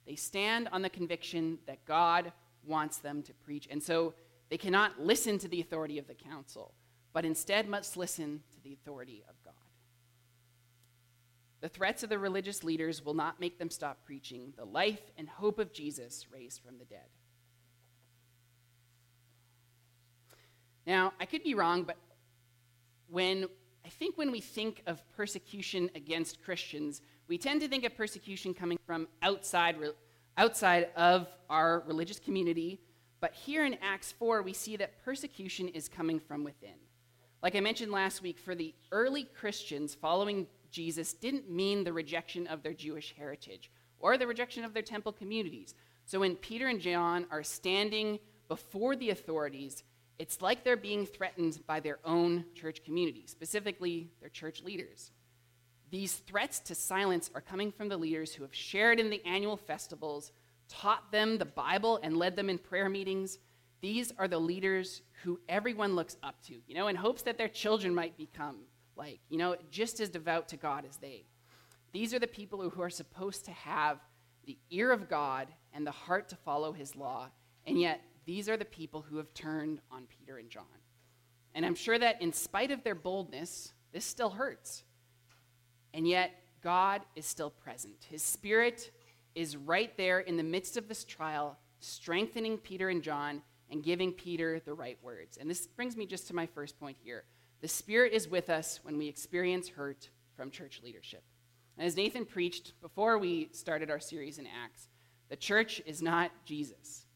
They 0.04 0.16
stand 0.16 0.68
on 0.72 0.82
the 0.82 0.90
conviction 0.90 1.60
that 1.68 1.84
God 1.84 2.32
wants 2.64 2.98
them 2.98 3.22
to 3.22 3.34
preach. 3.34 3.68
And 3.70 3.82
so 3.82 4.14
they 4.48 4.58
cannot 4.58 5.00
listen 5.00 5.38
to 5.38 5.48
the 5.48 5.60
authority 5.60 5.98
of 5.98 6.06
the 6.06 6.14
council, 6.14 6.74
but 7.12 7.24
instead 7.24 7.68
must 7.68 7.96
listen 7.96 8.42
to 8.54 8.60
the 8.62 8.72
authority 8.72 9.22
of 9.28 9.34
God. 9.44 9.54
The 11.60 11.68
threats 11.68 12.02
of 12.02 12.08
the 12.08 12.18
religious 12.18 12.64
leaders 12.64 13.04
will 13.04 13.14
not 13.14 13.38
make 13.38 13.58
them 13.58 13.70
stop 13.70 14.04
preaching 14.04 14.54
the 14.56 14.64
life 14.64 15.02
and 15.18 15.28
hope 15.28 15.58
of 15.58 15.72
Jesus 15.72 16.26
raised 16.32 16.62
from 16.62 16.78
the 16.78 16.84
dead. 16.84 17.08
Now, 20.86 21.12
I 21.20 21.26
could 21.26 21.42
be 21.42 21.54
wrong, 21.54 21.82
but 21.82 21.98
when 23.08 23.46
I 23.84 23.88
think 23.88 24.16
when 24.16 24.32
we 24.32 24.40
think 24.40 24.82
of 24.86 25.02
persecution 25.16 25.90
against 25.94 26.42
Christians, 26.42 27.02
we 27.28 27.38
tend 27.38 27.60
to 27.60 27.68
think 27.68 27.84
of 27.84 27.96
persecution 27.96 28.54
coming 28.54 28.78
from 28.86 29.06
outside 29.22 29.76
outside 30.40 30.88
of 30.96 31.28
our 31.50 31.84
religious 31.86 32.18
community. 32.18 32.80
But 33.20 33.34
here 33.34 33.66
in 33.66 33.76
Acts 33.82 34.12
4, 34.12 34.40
we 34.40 34.54
see 34.54 34.74
that 34.78 35.04
persecution 35.04 35.68
is 35.68 35.86
coming 35.86 36.18
from 36.18 36.44
within. 36.44 36.78
Like 37.42 37.54
I 37.54 37.60
mentioned 37.60 37.92
last 37.92 38.22
week, 38.22 38.38
for 38.38 38.54
the 38.54 38.74
early 38.90 39.24
Christians 39.24 39.94
following 39.94 40.46
Jesus 40.70 41.12
didn't 41.12 41.50
mean 41.50 41.84
the 41.84 41.92
rejection 41.92 42.46
of 42.46 42.62
their 42.62 42.72
Jewish 42.72 43.14
heritage 43.18 43.70
or 43.98 44.16
the 44.16 44.26
rejection 44.26 44.64
of 44.64 44.72
their 44.72 44.82
temple 44.82 45.12
communities. 45.12 45.74
So 46.06 46.20
when 46.20 46.36
Peter 46.36 46.68
and 46.68 46.80
John 46.80 47.26
are 47.30 47.42
standing 47.42 48.18
before 48.48 48.96
the 48.96 49.10
authorities, 49.10 49.84
it's 50.18 50.40
like 50.40 50.64
they're 50.64 50.76
being 50.76 51.04
threatened 51.04 51.60
by 51.66 51.80
their 51.80 51.98
own 52.02 52.46
church 52.54 52.82
community, 52.82 53.24
specifically 53.26 54.08
their 54.20 54.30
church 54.30 54.62
leaders. 54.62 55.10
These 55.90 56.14
threats 56.14 56.60
to 56.60 56.74
silence 56.74 57.30
are 57.34 57.40
coming 57.40 57.72
from 57.72 57.88
the 57.88 57.96
leaders 57.96 58.34
who 58.34 58.42
have 58.42 58.54
shared 58.54 59.00
in 59.00 59.10
the 59.10 59.24
annual 59.26 59.56
festivals, 59.56 60.32
taught 60.68 61.10
them 61.10 61.38
the 61.38 61.44
Bible, 61.44 61.98
and 62.02 62.16
led 62.16 62.36
them 62.36 62.48
in 62.48 62.58
prayer 62.58 62.88
meetings. 62.88 63.38
These 63.80 64.12
are 64.18 64.28
the 64.28 64.38
leaders 64.38 65.02
who 65.22 65.40
everyone 65.48 65.96
looks 65.96 66.16
up 66.22 66.40
to, 66.46 66.54
you 66.66 66.74
know, 66.74 66.88
in 66.88 66.96
hopes 66.96 67.22
that 67.22 67.38
their 67.38 67.48
children 67.48 67.94
might 67.94 68.16
become 68.16 68.58
like, 68.96 69.20
you 69.30 69.38
know, 69.38 69.56
just 69.70 69.98
as 70.00 70.10
devout 70.10 70.48
to 70.48 70.56
God 70.56 70.84
as 70.88 70.96
they. 70.98 71.24
These 71.92 72.12
are 72.12 72.18
the 72.18 72.26
people 72.26 72.68
who 72.68 72.82
are 72.82 72.90
supposed 72.90 73.46
to 73.46 73.50
have 73.50 73.98
the 74.44 74.58
ear 74.70 74.92
of 74.92 75.08
God 75.08 75.48
and 75.72 75.86
the 75.86 75.90
heart 75.90 76.28
to 76.28 76.36
follow 76.36 76.72
his 76.72 76.94
law, 76.94 77.28
and 77.66 77.80
yet 77.80 78.02
these 78.26 78.48
are 78.48 78.56
the 78.56 78.64
people 78.64 79.00
who 79.00 79.16
have 79.16 79.32
turned 79.32 79.80
on 79.90 80.04
Peter 80.06 80.36
and 80.36 80.50
John. 80.50 80.64
And 81.54 81.64
I'm 81.66 81.74
sure 81.74 81.98
that 81.98 82.20
in 82.22 82.32
spite 82.32 82.70
of 82.70 82.84
their 82.84 82.94
boldness, 82.94 83.72
this 83.92 84.04
still 84.04 84.30
hurts. 84.30 84.84
And 85.94 86.06
yet, 86.06 86.32
God 86.62 87.02
is 87.16 87.26
still 87.26 87.50
present. 87.50 88.06
His 88.08 88.22
Spirit 88.22 88.90
is 89.34 89.56
right 89.56 89.96
there 89.96 90.20
in 90.20 90.36
the 90.36 90.42
midst 90.42 90.76
of 90.76 90.88
this 90.88 91.04
trial, 91.04 91.58
strengthening 91.80 92.58
Peter 92.58 92.88
and 92.88 93.02
John 93.02 93.42
and 93.70 93.82
giving 93.82 94.12
Peter 94.12 94.60
the 94.60 94.74
right 94.74 94.98
words. 95.02 95.38
And 95.38 95.48
this 95.48 95.66
brings 95.66 95.96
me 95.96 96.06
just 96.06 96.26
to 96.28 96.34
my 96.34 96.46
first 96.46 96.78
point 96.78 96.96
here. 97.02 97.24
The 97.60 97.68
Spirit 97.68 98.12
is 98.12 98.28
with 98.28 98.50
us 98.50 98.80
when 98.82 98.98
we 98.98 99.08
experience 99.08 99.68
hurt 99.68 100.10
from 100.36 100.50
church 100.50 100.80
leadership. 100.82 101.22
And 101.76 101.86
as 101.86 101.96
Nathan 101.96 102.26
preached 102.26 102.72
before 102.80 103.18
we 103.18 103.48
started 103.52 103.90
our 103.90 104.00
series 104.00 104.38
in 104.38 104.46
Acts, 104.46 104.88
the 105.28 105.36
church 105.36 105.80
is 105.86 106.02
not 106.02 106.30
Jesus. 106.44 107.06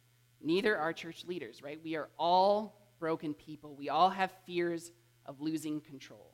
Neither 0.40 0.76
are 0.76 0.92
church 0.92 1.24
leaders, 1.26 1.62
right? 1.62 1.80
We 1.82 1.96
are 1.96 2.08
all 2.18 2.80
broken 3.00 3.34
people. 3.34 3.74
We 3.74 3.88
all 3.88 4.10
have 4.10 4.32
fears 4.46 4.92
of 5.26 5.40
losing 5.40 5.80
control. 5.80 6.33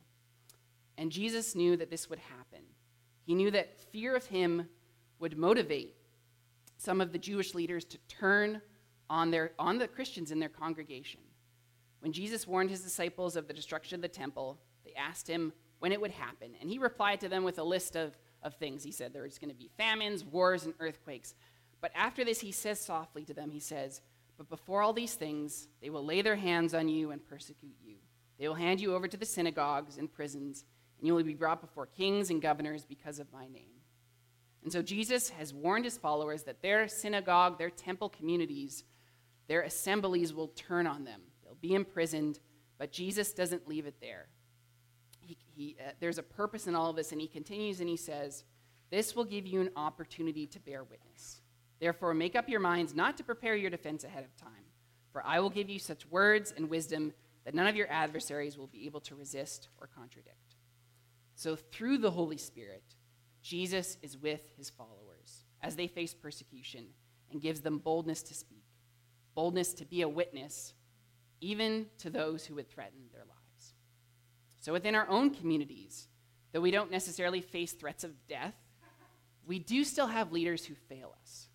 And 1.00 1.10
Jesus 1.10 1.54
knew 1.54 1.78
that 1.78 1.88
this 1.88 2.10
would 2.10 2.18
happen. 2.18 2.60
He 3.24 3.34
knew 3.34 3.50
that 3.52 3.80
fear 3.90 4.14
of 4.14 4.26
him 4.26 4.68
would 5.18 5.38
motivate 5.38 5.96
some 6.76 7.00
of 7.00 7.10
the 7.10 7.18
Jewish 7.18 7.54
leaders 7.54 7.86
to 7.86 7.98
turn 8.06 8.60
on, 9.08 9.30
their, 9.30 9.52
on 9.58 9.78
the 9.78 9.88
Christians 9.88 10.30
in 10.30 10.38
their 10.38 10.50
congregation. 10.50 11.20
When 12.00 12.12
Jesus 12.12 12.46
warned 12.46 12.68
his 12.68 12.82
disciples 12.82 13.34
of 13.34 13.48
the 13.48 13.54
destruction 13.54 13.94
of 13.94 14.02
the 14.02 14.08
temple, 14.08 14.58
they 14.84 14.92
asked 14.92 15.26
him 15.26 15.54
when 15.78 15.90
it 15.90 16.00
would 16.02 16.10
happen. 16.10 16.50
And 16.60 16.68
he 16.68 16.76
replied 16.76 17.20
to 17.20 17.30
them 17.30 17.44
with 17.44 17.58
a 17.58 17.64
list 17.64 17.96
of, 17.96 18.14
of 18.42 18.56
things. 18.56 18.84
He 18.84 18.92
said 18.92 19.14
there 19.14 19.22
was 19.22 19.38
going 19.38 19.50
to 19.50 19.56
be 19.56 19.70
famines, 19.78 20.22
wars, 20.22 20.66
and 20.66 20.74
earthquakes. 20.80 21.34
But 21.80 21.92
after 21.94 22.26
this, 22.26 22.40
he 22.40 22.52
says 22.52 22.78
softly 22.78 23.24
to 23.24 23.32
them, 23.32 23.50
he 23.50 23.60
says, 23.60 24.02
But 24.36 24.50
before 24.50 24.82
all 24.82 24.92
these 24.92 25.14
things, 25.14 25.68
they 25.80 25.88
will 25.88 26.04
lay 26.04 26.20
their 26.20 26.36
hands 26.36 26.74
on 26.74 26.90
you 26.90 27.10
and 27.10 27.26
persecute 27.26 27.76
you. 27.82 27.94
They 28.38 28.48
will 28.48 28.54
hand 28.54 28.82
you 28.82 28.94
over 28.94 29.08
to 29.08 29.16
the 29.16 29.24
synagogues 29.24 29.96
and 29.96 30.12
prisons 30.12 30.66
and 31.00 31.06
you 31.06 31.14
will 31.14 31.24
be 31.24 31.34
brought 31.34 31.62
before 31.62 31.86
kings 31.86 32.28
and 32.28 32.42
governors 32.42 32.84
because 32.84 33.18
of 33.18 33.32
my 33.32 33.48
name. 33.48 33.72
And 34.62 34.70
so 34.70 34.82
Jesus 34.82 35.30
has 35.30 35.54
warned 35.54 35.86
his 35.86 35.96
followers 35.96 36.42
that 36.42 36.60
their 36.60 36.86
synagogue, 36.86 37.58
their 37.58 37.70
temple 37.70 38.10
communities, 38.10 38.84
their 39.48 39.62
assemblies 39.62 40.34
will 40.34 40.48
turn 40.48 40.86
on 40.86 41.04
them. 41.04 41.22
They'll 41.42 41.54
be 41.54 41.74
imprisoned, 41.74 42.38
but 42.78 42.92
Jesus 42.92 43.32
doesn't 43.32 43.66
leave 43.66 43.86
it 43.86 43.94
there. 44.02 44.28
He, 45.20 45.38
he, 45.56 45.76
uh, 45.80 45.92
there's 46.00 46.18
a 46.18 46.22
purpose 46.22 46.66
in 46.66 46.74
all 46.74 46.90
of 46.90 46.96
this, 46.96 47.12
and 47.12 47.20
he 47.20 47.26
continues 47.26 47.80
and 47.80 47.88
he 47.88 47.96
says, 47.96 48.44
This 48.90 49.16
will 49.16 49.24
give 49.24 49.46
you 49.46 49.62
an 49.62 49.70
opportunity 49.76 50.46
to 50.48 50.60
bear 50.60 50.84
witness. 50.84 51.40
Therefore, 51.80 52.12
make 52.12 52.36
up 52.36 52.48
your 52.48 52.60
minds 52.60 52.94
not 52.94 53.16
to 53.16 53.24
prepare 53.24 53.56
your 53.56 53.70
defense 53.70 54.04
ahead 54.04 54.24
of 54.24 54.36
time, 54.36 54.66
for 55.12 55.24
I 55.24 55.40
will 55.40 55.48
give 55.48 55.70
you 55.70 55.78
such 55.78 56.06
words 56.06 56.52
and 56.54 56.68
wisdom 56.68 57.14
that 57.46 57.54
none 57.54 57.66
of 57.66 57.76
your 57.76 57.90
adversaries 57.90 58.58
will 58.58 58.66
be 58.66 58.84
able 58.84 59.00
to 59.00 59.14
resist 59.14 59.68
or 59.80 59.86
contradict. 59.86 60.56
So, 61.40 61.56
through 61.56 61.96
the 61.96 62.10
Holy 62.10 62.36
Spirit, 62.36 62.84
Jesus 63.40 63.96
is 64.02 64.18
with 64.18 64.42
his 64.58 64.68
followers 64.68 65.46
as 65.62 65.74
they 65.74 65.86
face 65.86 66.12
persecution 66.12 66.84
and 67.32 67.40
gives 67.40 67.62
them 67.62 67.78
boldness 67.78 68.22
to 68.24 68.34
speak, 68.34 68.66
boldness 69.34 69.72
to 69.72 69.86
be 69.86 70.02
a 70.02 70.08
witness, 70.08 70.74
even 71.40 71.86
to 71.96 72.10
those 72.10 72.44
who 72.44 72.56
would 72.56 72.68
threaten 72.68 73.08
their 73.10 73.22
lives. 73.22 73.72
So, 74.58 74.74
within 74.74 74.94
our 74.94 75.08
own 75.08 75.30
communities, 75.30 76.08
though 76.52 76.60
we 76.60 76.70
don't 76.70 76.90
necessarily 76.90 77.40
face 77.40 77.72
threats 77.72 78.04
of 78.04 78.12
death, 78.28 78.54
we 79.46 79.58
do 79.58 79.82
still 79.82 80.08
have 80.08 80.32
leaders 80.32 80.66
who 80.66 80.74
fail 80.90 81.14
us. 81.22 81.48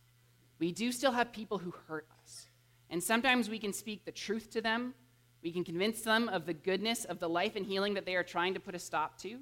We 0.57 0.71
do 0.71 0.91
still 0.91 1.11
have 1.11 1.31
people 1.31 1.59
who 1.59 1.75
hurt 1.87 2.07
us. 2.23 2.47
And 2.89 3.03
sometimes 3.03 3.51
we 3.51 3.59
can 3.59 3.71
speak 3.71 4.03
the 4.03 4.11
truth 4.11 4.49
to 4.53 4.61
them. 4.61 4.95
We 5.43 5.51
can 5.51 5.63
convince 5.63 6.01
them 6.01 6.27
of 6.27 6.47
the 6.47 6.55
goodness 6.55 7.05
of 7.05 7.19
the 7.19 7.29
life 7.29 7.55
and 7.55 7.67
healing 7.67 7.93
that 7.93 8.07
they 8.07 8.15
are 8.15 8.23
trying 8.23 8.55
to 8.55 8.59
put 8.59 8.73
a 8.73 8.79
stop 8.79 9.19
to. 9.19 9.41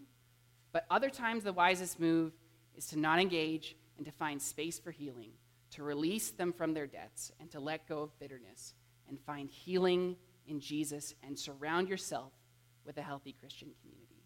But 0.73 0.85
other 0.89 1.09
times, 1.09 1.45
the 1.45 1.53
wisest 1.53 1.99
move 1.99 2.33
is 2.75 2.87
to 2.87 2.99
not 2.99 3.19
engage 3.19 3.77
and 3.95 4.05
to 4.05 4.11
find 4.11 4.41
space 4.41 4.79
for 4.79 4.91
healing, 4.91 5.29
to 5.71 5.83
release 5.83 6.31
them 6.31 6.51
from 6.51 6.73
their 6.73 6.87
debts, 6.87 7.31
and 7.39 7.49
to 7.51 7.59
let 7.59 7.87
go 7.87 8.01
of 8.01 8.19
bitterness 8.19 8.73
and 9.07 9.19
find 9.21 9.49
healing 9.49 10.17
in 10.47 10.59
Jesus 10.59 11.13
and 11.23 11.37
surround 11.37 11.87
yourself 11.87 12.33
with 12.85 12.97
a 12.97 13.01
healthy 13.01 13.35
Christian 13.39 13.69
community. 13.81 14.23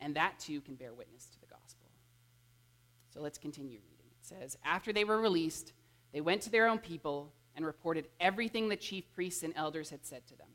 And 0.00 0.16
that 0.16 0.38
too 0.38 0.60
can 0.60 0.74
bear 0.74 0.92
witness 0.92 1.26
to 1.26 1.40
the 1.40 1.46
gospel. 1.46 1.86
So 3.14 3.20
let's 3.20 3.38
continue 3.38 3.78
reading. 3.78 4.06
It 4.20 4.26
says, 4.26 4.58
After 4.64 4.92
they 4.92 5.04
were 5.04 5.20
released, 5.20 5.72
they 6.12 6.20
went 6.20 6.42
to 6.42 6.50
their 6.50 6.68
own 6.68 6.78
people 6.78 7.32
and 7.54 7.64
reported 7.64 8.08
everything 8.18 8.68
the 8.68 8.76
chief 8.76 9.10
priests 9.12 9.42
and 9.42 9.52
elders 9.56 9.90
had 9.90 10.04
said 10.04 10.26
to 10.28 10.36
them. 10.36 10.48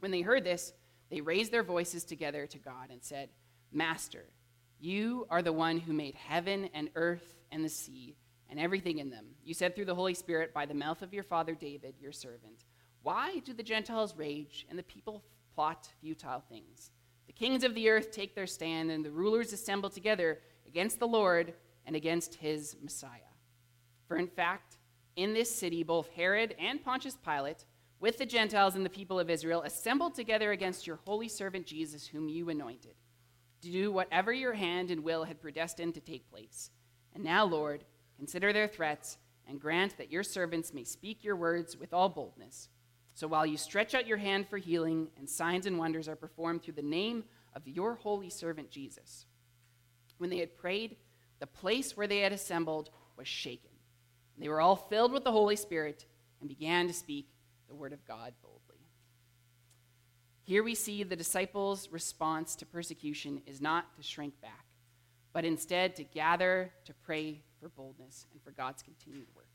When 0.00 0.10
they 0.10 0.20
heard 0.20 0.44
this, 0.44 0.72
they 1.10 1.20
raised 1.20 1.52
their 1.52 1.62
voices 1.62 2.04
together 2.04 2.46
to 2.46 2.58
God 2.58 2.90
and 2.90 3.02
said, 3.02 3.30
Master, 3.72 4.24
you 4.78 5.26
are 5.30 5.42
the 5.42 5.52
one 5.52 5.78
who 5.78 5.92
made 5.92 6.14
heaven 6.14 6.70
and 6.74 6.90
earth 6.94 7.34
and 7.52 7.64
the 7.64 7.68
sea 7.68 8.16
and 8.48 8.58
everything 8.58 8.98
in 8.98 9.10
them. 9.10 9.26
You 9.44 9.54
said 9.54 9.74
through 9.74 9.84
the 9.84 9.94
Holy 9.94 10.14
Spirit 10.14 10.52
by 10.52 10.66
the 10.66 10.74
mouth 10.74 11.02
of 11.02 11.14
your 11.14 11.22
father 11.22 11.54
David, 11.54 11.94
your 12.00 12.12
servant, 12.12 12.64
Why 13.02 13.38
do 13.44 13.52
the 13.52 13.62
Gentiles 13.62 14.16
rage 14.16 14.66
and 14.68 14.78
the 14.78 14.82
people 14.82 15.24
plot 15.54 15.88
futile 16.00 16.42
things. 16.48 16.90
The 17.26 17.32
kings 17.32 17.64
of 17.64 17.74
the 17.74 17.90
earth 17.90 18.12
take 18.12 18.34
their 18.34 18.46
stand, 18.46 18.90
and 18.90 19.04
the 19.04 19.10
rulers 19.10 19.52
assemble 19.52 19.90
together 19.90 20.38
against 20.66 20.98
the 20.98 21.06
Lord 21.06 21.52
and 21.84 21.94
against 21.94 22.36
his 22.36 22.76
Messiah. 22.82 23.34
For 24.08 24.16
in 24.16 24.26
fact, 24.26 24.78
in 25.16 25.34
this 25.34 25.54
city, 25.54 25.82
both 25.82 26.08
Herod 26.10 26.54
and 26.58 26.82
Pontius 26.82 27.16
Pilate, 27.16 27.66
with 28.00 28.16
the 28.16 28.26
Gentiles 28.26 28.74
and 28.74 28.86
the 28.86 28.90
people 28.90 29.20
of 29.20 29.28
Israel, 29.28 29.62
assembled 29.62 30.14
together 30.14 30.52
against 30.52 30.86
your 30.86 30.96
holy 31.04 31.28
servant 31.28 31.66
Jesus, 31.66 32.06
whom 32.06 32.28
you 32.28 32.48
anointed, 32.48 32.94
to 33.62 33.70
do 33.70 33.92
whatever 33.92 34.32
your 34.32 34.54
hand 34.54 34.90
and 34.90 35.04
will 35.04 35.24
had 35.24 35.40
predestined 35.40 35.94
to 35.94 36.00
take 36.00 36.30
place. 36.30 36.70
And 37.14 37.24
now, 37.24 37.44
Lord, 37.44 37.84
consider 38.16 38.52
their 38.52 38.68
threats 38.68 39.18
and 39.46 39.60
grant 39.60 39.98
that 39.98 40.12
your 40.12 40.22
servants 40.22 40.72
may 40.72 40.84
speak 40.84 41.24
your 41.24 41.36
words 41.36 41.76
with 41.76 41.92
all 41.92 42.08
boldness. 42.08 42.68
So 43.14 43.26
while 43.26 43.44
you 43.44 43.56
stretch 43.56 43.94
out 43.94 44.06
your 44.06 44.18
hand 44.18 44.48
for 44.48 44.58
healing, 44.58 45.08
and 45.18 45.28
signs 45.28 45.66
and 45.66 45.78
wonders 45.78 46.08
are 46.08 46.16
performed 46.16 46.62
through 46.62 46.74
the 46.74 46.82
name 46.82 47.24
of 47.54 47.66
your 47.66 47.96
holy 47.96 48.30
servant 48.30 48.70
Jesus. 48.70 49.26
When 50.18 50.30
they 50.30 50.38
had 50.38 50.56
prayed, 50.56 50.96
the 51.40 51.46
place 51.46 51.96
where 51.96 52.06
they 52.06 52.20
had 52.20 52.32
assembled 52.32 52.90
was 53.16 53.26
shaken. 53.26 53.70
They 54.38 54.48
were 54.48 54.60
all 54.60 54.76
filled 54.76 55.12
with 55.12 55.24
the 55.24 55.32
Holy 55.32 55.56
Spirit 55.56 56.06
and 56.40 56.48
began 56.48 56.86
to 56.86 56.94
speak 56.94 57.28
the 57.68 57.74
word 57.74 57.92
of 57.92 58.04
God 58.06 58.32
boldly. 58.42 58.59
Here 60.50 60.64
we 60.64 60.74
see 60.74 61.04
the 61.04 61.14
disciples' 61.14 61.88
response 61.92 62.56
to 62.56 62.66
persecution 62.66 63.40
is 63.46 63.60
not 63.60 63.94
to 63.94 64.02
shrink 64.02 64.40
back, 64.40 64.64
but 65.32 65.44
instead 65.44 65.94
to 65.94 66.02
gather 66.02 66.72
to 66.86 66.92
pray 66.92 67.44
for 67.60 67.68
boldness 67.68 68.26
and 68.32 68.42
for 68.42 68.50
God's 68.50 68.82
continued 68.82 69.28
work. 69.36 69.46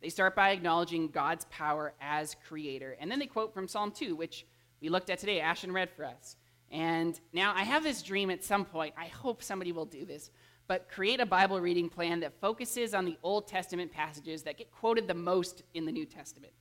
They 0.00 0.08
start 0.08 0.36
by 0.36 0.50
acknowledging 0.50 1.08
God's 1.08 1.44
power 1.46 1.92
as 2.00 2.36
creator. 2.46 2.96
And 3.00 3.10
then 3.10 3.18
they 3.18 3.26
quote 3.26 3.52
from 3.52 3.66
Psalm 3.66 3.90
2, 3.90 4.14
which 4.14 4.46
we 4.80 4.90
looked 4.90 5.10
at 5.10 5.18
today, 5.18 5.40
Ashton 5.40 5.72
read 5.72 5.90
for 5.90 6.04
us. 6.04 6.36
And 6.70 7.18
now 7.32 7.52
I 7.56 7.64
have 7.64 7.82
this 7.82 8.00
dream 8.00 8.30
at 8.30 8.44
some 8.44 8.64
point. 8.64 8.94
I 8.96 9.06
hope 9.06 9.42
somebody 9.42 9.72
will 9.72 9.86
do 9.86 10.04
this, 10.04 10.30
but 10.68 10.88
create 10.88 11.18
a 11.18 11.26
Bible 11.26 11.60
reading 11.60 11.88
plan 11.88 12.20
that 12.20 12.40
focuses 12.40 12.94
on 12.94 13.06
the 13.06 13.18
Old 13.24 13.48
Testament 13.48 13.90
passages 13.90 14.44
that 14.44 14.56
get 14.56 14.70
quoted 14.70 15.08
the 15.08 15.14
most 15.14 15.64
in 15.74 15.84
the 15.84 15.90
New 15.90 16.06
Testament. 16.06 16.52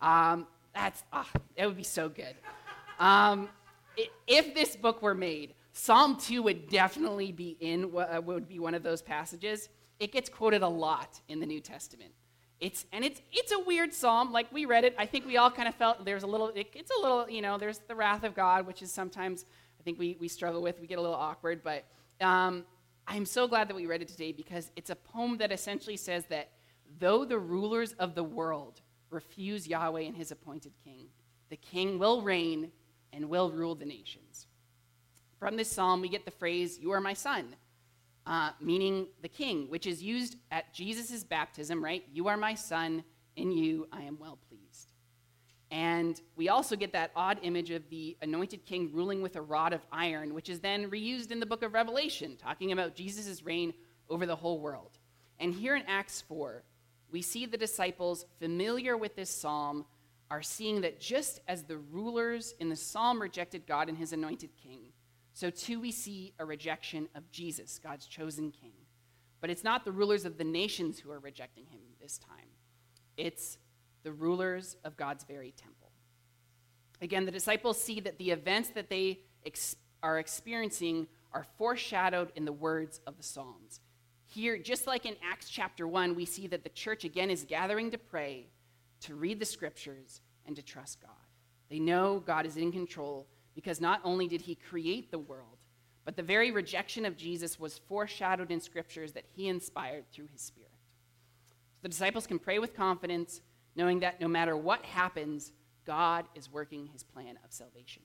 Um, 0.00 0.46
that's, 0.74 1.04
ah, 1.12 1.28
that 1.54 1.66
would 1.66 1.76
be 1.76 1.82
so 1.82 2.08
good. 2.08 2.34
Um, 2.98 3.48
if 4.26 4.54
this 4.54 4.76
book 4.76 5.02
were 5.02 5.14
made, 5.14 5.54
Psalm 5.72 6.16
2 6.16 6.42
would 6.42 6.68
definitely 6.68 7.32
be 7.32 7.56
in, 7.60 7.92
uh, 7.96 8.20
would 8.24 8.48
be 8.48 8.58
one 8.58 8.74
of 8.74 8.82
those 8.82 9.00
passages. 9.00 9.68
It 10.00 10.12
gets 10.12 10.28
quoted 10.28 10.62
a 10.62 10.68
lot 10.68 11.20
in 11.28 11.40
the 11.40 11.46
New 11.46 11.60
Testament. 11.60 12.12
It's, 12.60 12.86
and 12.92 13.04
it's, 13.04 13.22
it's 13.30 13.52
a 13.52 13.60
weird 13.60 13.94
psalm. 13.94 14.32
Like 14.32 14.52
we 14.52 14.64
read 14.64 14.84
it, 14.84 14.94
I 14.98 15.06
think 15.06 15.26
we 15.26 15.36
all 15.36 15.50
kind 15.50 15.68
of 15.68 15.76
felt 15.76 16.04
there's 16.04 16.24
a 16.24 16.26
little, 16.26 16.48
it, 16.48 16.68
it's 16.74 16.90
a 16.90 17.00
little, 17.00 17.30
you 17.30 17.40
know, 17.40 17.56
there's 17.56 17.78
the 17.78 17.94
wrath 17.94 18.24
of 18.24 18.34
God, 18.34 18.66
which 18.66 18.82
is 18.82 18.90
sometimes, 18.90 19.44
I 19.78 19.82
think 19.84 19.98
we, 19.98 20.16
we 20.18 20.26
struggle 20.26 20.60
with. 20.60 20.80
We 20.80 20.88
get 20.88 20.98
a 20.98 21.00
little 21.00 21.16
awkward. 21.16 21.62
But 21.62 21.84
um, 22.20 22.64
I'm 23.06 23.24
so 23.24 23.46
glad 23.46 23.68
that 23.68 23.76
we 23.76 23.86
read 23.86 24.02
it 24.02 24.08
today 24.08 24.32
because 24.32 24.72
it's 24.74 24.90
a 24.90 24.96
poem 24.96 25.38
that 25.38 25.52
essentially 25.52 25.96
says 25.96 26.24
that 26.26 26.50
though 26.98 27.24
the 27.24 27.38
rulers 27.38 27.92
of 27.92 28.16
the 28.16 28.24
world 28.24 28.80
refuse 29.10 29.68
Yahweh 29.68 30.02
and 30.02 30.16
his 30.16 30.32
appointed 30.32 30.72
king, 30.84 31.06
the 31.50 31.56
king 31.56 32.00
will 32.00 32.22
reign 32.22 32.72
and 33.12 33.28
will 33.28 33.50
rule 33.50 33.74
the 33.74 33.84
nations. 33.84 34.46
From 35.38 35.56
this 35.56 35.70
psalm, 35.70 36.00
we 36.00 36.08
get 36.08 36.24
the 36.24 36.30
phrase, 36.30 36.78
You 36.78 36.90
are 36.92 37.00
my 37.00 37.14
son, 37.14 37.54
uh, 38.26 38.50
meaning 38.60 39.06
the 39.22 39.28
king, 39.28 39.68
which 39.70 39.86
is 39.86 40.02
used 40.02 40.36
at 40.50 40.74
Jesus' 40.74 41.24
baptism, 41.24 41.82
right? 41.82 42.04
You 42.12 42.28
are 42.28 42.36
my 42.36 42.54
son, 42.54 43.04
in 43.36 43.52
you 43.52 43.86
I 43.92 44.02
am 44.02 44.18
well 44.18 44.38
pleased. 44.48 44.88
And 45.70 46.20
we 46.34 46.48
also 46.48 46.76
get 46.76 46.92
that 46.92 47.10
odd 47.14 47.38
image 47.42 47.70
of 47.70 47.88
the 47.90 48.16
anointed 48.22 48.64
king 48.64 48.90
ruling 48.92 49.20
with 49.20 49.36
a 49.36 49.42
rod 49.42 49.72
of 49.72 49.80
iron, 49.92 50.34
which 50.34 50.48
is 50.48 50.60
then 50.60 50.90
reused 50.90 51.30
in 51.30 51.40
the 51.40 51.46
book 51.46 51.62
of 51.62 51.74
Revelation, 51.74 52.36
talking 52.36 52.72
about 52.72 52.94
Jesus' 52.94 53.42
reign 53.42 53.74
over 54.08 54.24
the 54.24 54.36
whole 54.36 54.60
world. 54.60 54.98
And 55.38 55.52
here 55.52 55.76
in 55.76 55.82
Acts 55.86 56.22
4, 56.22 56.64
we 57.10 57.22
see 57.22 57.46
the 57.46 57.56
disciples 57.56 58.24
familiar 58.40 58.96
with 58.96 59.14
this 59.14 59.30
psalm 59.30 59.84
are 60.30 60.42
seeing 60.42 60.82
that 60.82 61.00
just 61.00 61.40
as 61.48 61.64
the 61.64 61.78
rulers 61.78 62.54
in 62.60 62.68
the 62.68 62.76
psalm 62.76 63.20
rejected 63.20 63.66
God 63.66 63.88
and 63.88 63.96
his 63.96 64.12
anointed 64.12 64.50
king, 64.62 64.92
so 65.32 65.50
too 65.50 65.80
we 65.80 65.90
see 65.90 66.34
a 66.38 66.44
rejection 66.44 67.08
of 67.14 67.30
Jesus, 67.30 67.78
God's 67.78 68.06
chosen 68.06 68.50
king. 68.50 68.72
But 69.40 69.50
it's 69.50 69.64
not 69.64 69.84
the 69.84 69.92
rulers 69.92 70.24
of 70.24 70.36
the 70.36 70.44
nations 70.44 70.98
who 70.98 71.10
are 71.10 71.20
rejecting 71.20 71.66
him 71.66 71.80
this 72.00 72.18
time, 72.18 72.48
it's 73.16 73.58
the 74.02 74.12
rulers 74.12 74.76
of 74.84 74.96
God's 74.96 75.24
very 75.24 75.52
temple. 75.52 75.90
Again, 77.00 77.24
the 77.24 77.32
disciples 77.32 77.80
see 77.80 78.00
that 78.00 78.18
the 78.18 78.30
events 78.30 78.70
that 78.70 78.88
they 78.88 79.20
ex- 79.44 79.76
are 80.02 80.18
experiencing 80.18 81.06
are 81.32 81.44
foreshadowed 81.56 82.32
in 82.34 82.44
the 82.44 82.52
words 82.52 83.00
of 83.06 83.16
the 83.16 83.22
Psalms. 83.22 83.80
Here, 84.26 84.58
just 84.58 84.86
like 84.86 85.06
in 85.06 85.16
Acts 85.22 85.48
chapter 85.48 85.86
1, 85.86 86.14
we 86.14 86.24
see 86.24 86.46
that 86.48 86.64
the 86.64 86.70
church 86.70 87.04
again 87.04 87.30
is 87.30 87.44
gathering 87.44 87.90
to 87.90 87.98
pray 87.98 88.48
to 89.00 89.14
read 89.14 89.38
the 89.38 89.44
scriptures, 89.44 90.20
and 90.48 90.56
to 90.56 90.62
trust 90.62 91.00
God. 91.00 91.12
They 91.68 91.78
know 91.78 92.22
God 92.24 92.46
is 92.46 92.56
in 92.56 92.72
control 92.72 93.28
because 93.54 93.80
not 93.80 94.00
only 94.02 94.26
did 94.26 94.40
he 94.40 94.54
create 94.54 95.10
the 95.10 95.18
world, 95.18 95.58
but 96.04 96.16
the 96.16 96.22
very 96.22 96.50
rejection 96.50 97.04
of 97.04 97.16
Jesus 97.16 97.60
was 97.60 97.78
foreshadowed 97.86 98.50
in 98.50 98.60
scriptures 98.60 99.12
that 99.12 99.26
he 99.36 99.46
inspired 99.46 100.10
through 100.10 100.28
his 100.32 100.40
spirit. 100.40 100.72
So 101.46 101.54
the 101.82 101.90
disciples 101.90 102.26
can 102.26 102.38
pray 102.38 102.58
with 102.58 102.74
confidence, 102.74 103.42
knowing 103.76 104.00
that 104.00 104.20
no 104.20 104.26
matter 104.26 104.56
what 104.56 104.84
happens, 104.86 105.52
God 105.84 106.24
is 106.34 106.50
working 106.50 106.86
his 106.86 107.02
plan 107.02 107.38
of 107.44 107.52
salvation. 107.52 108.02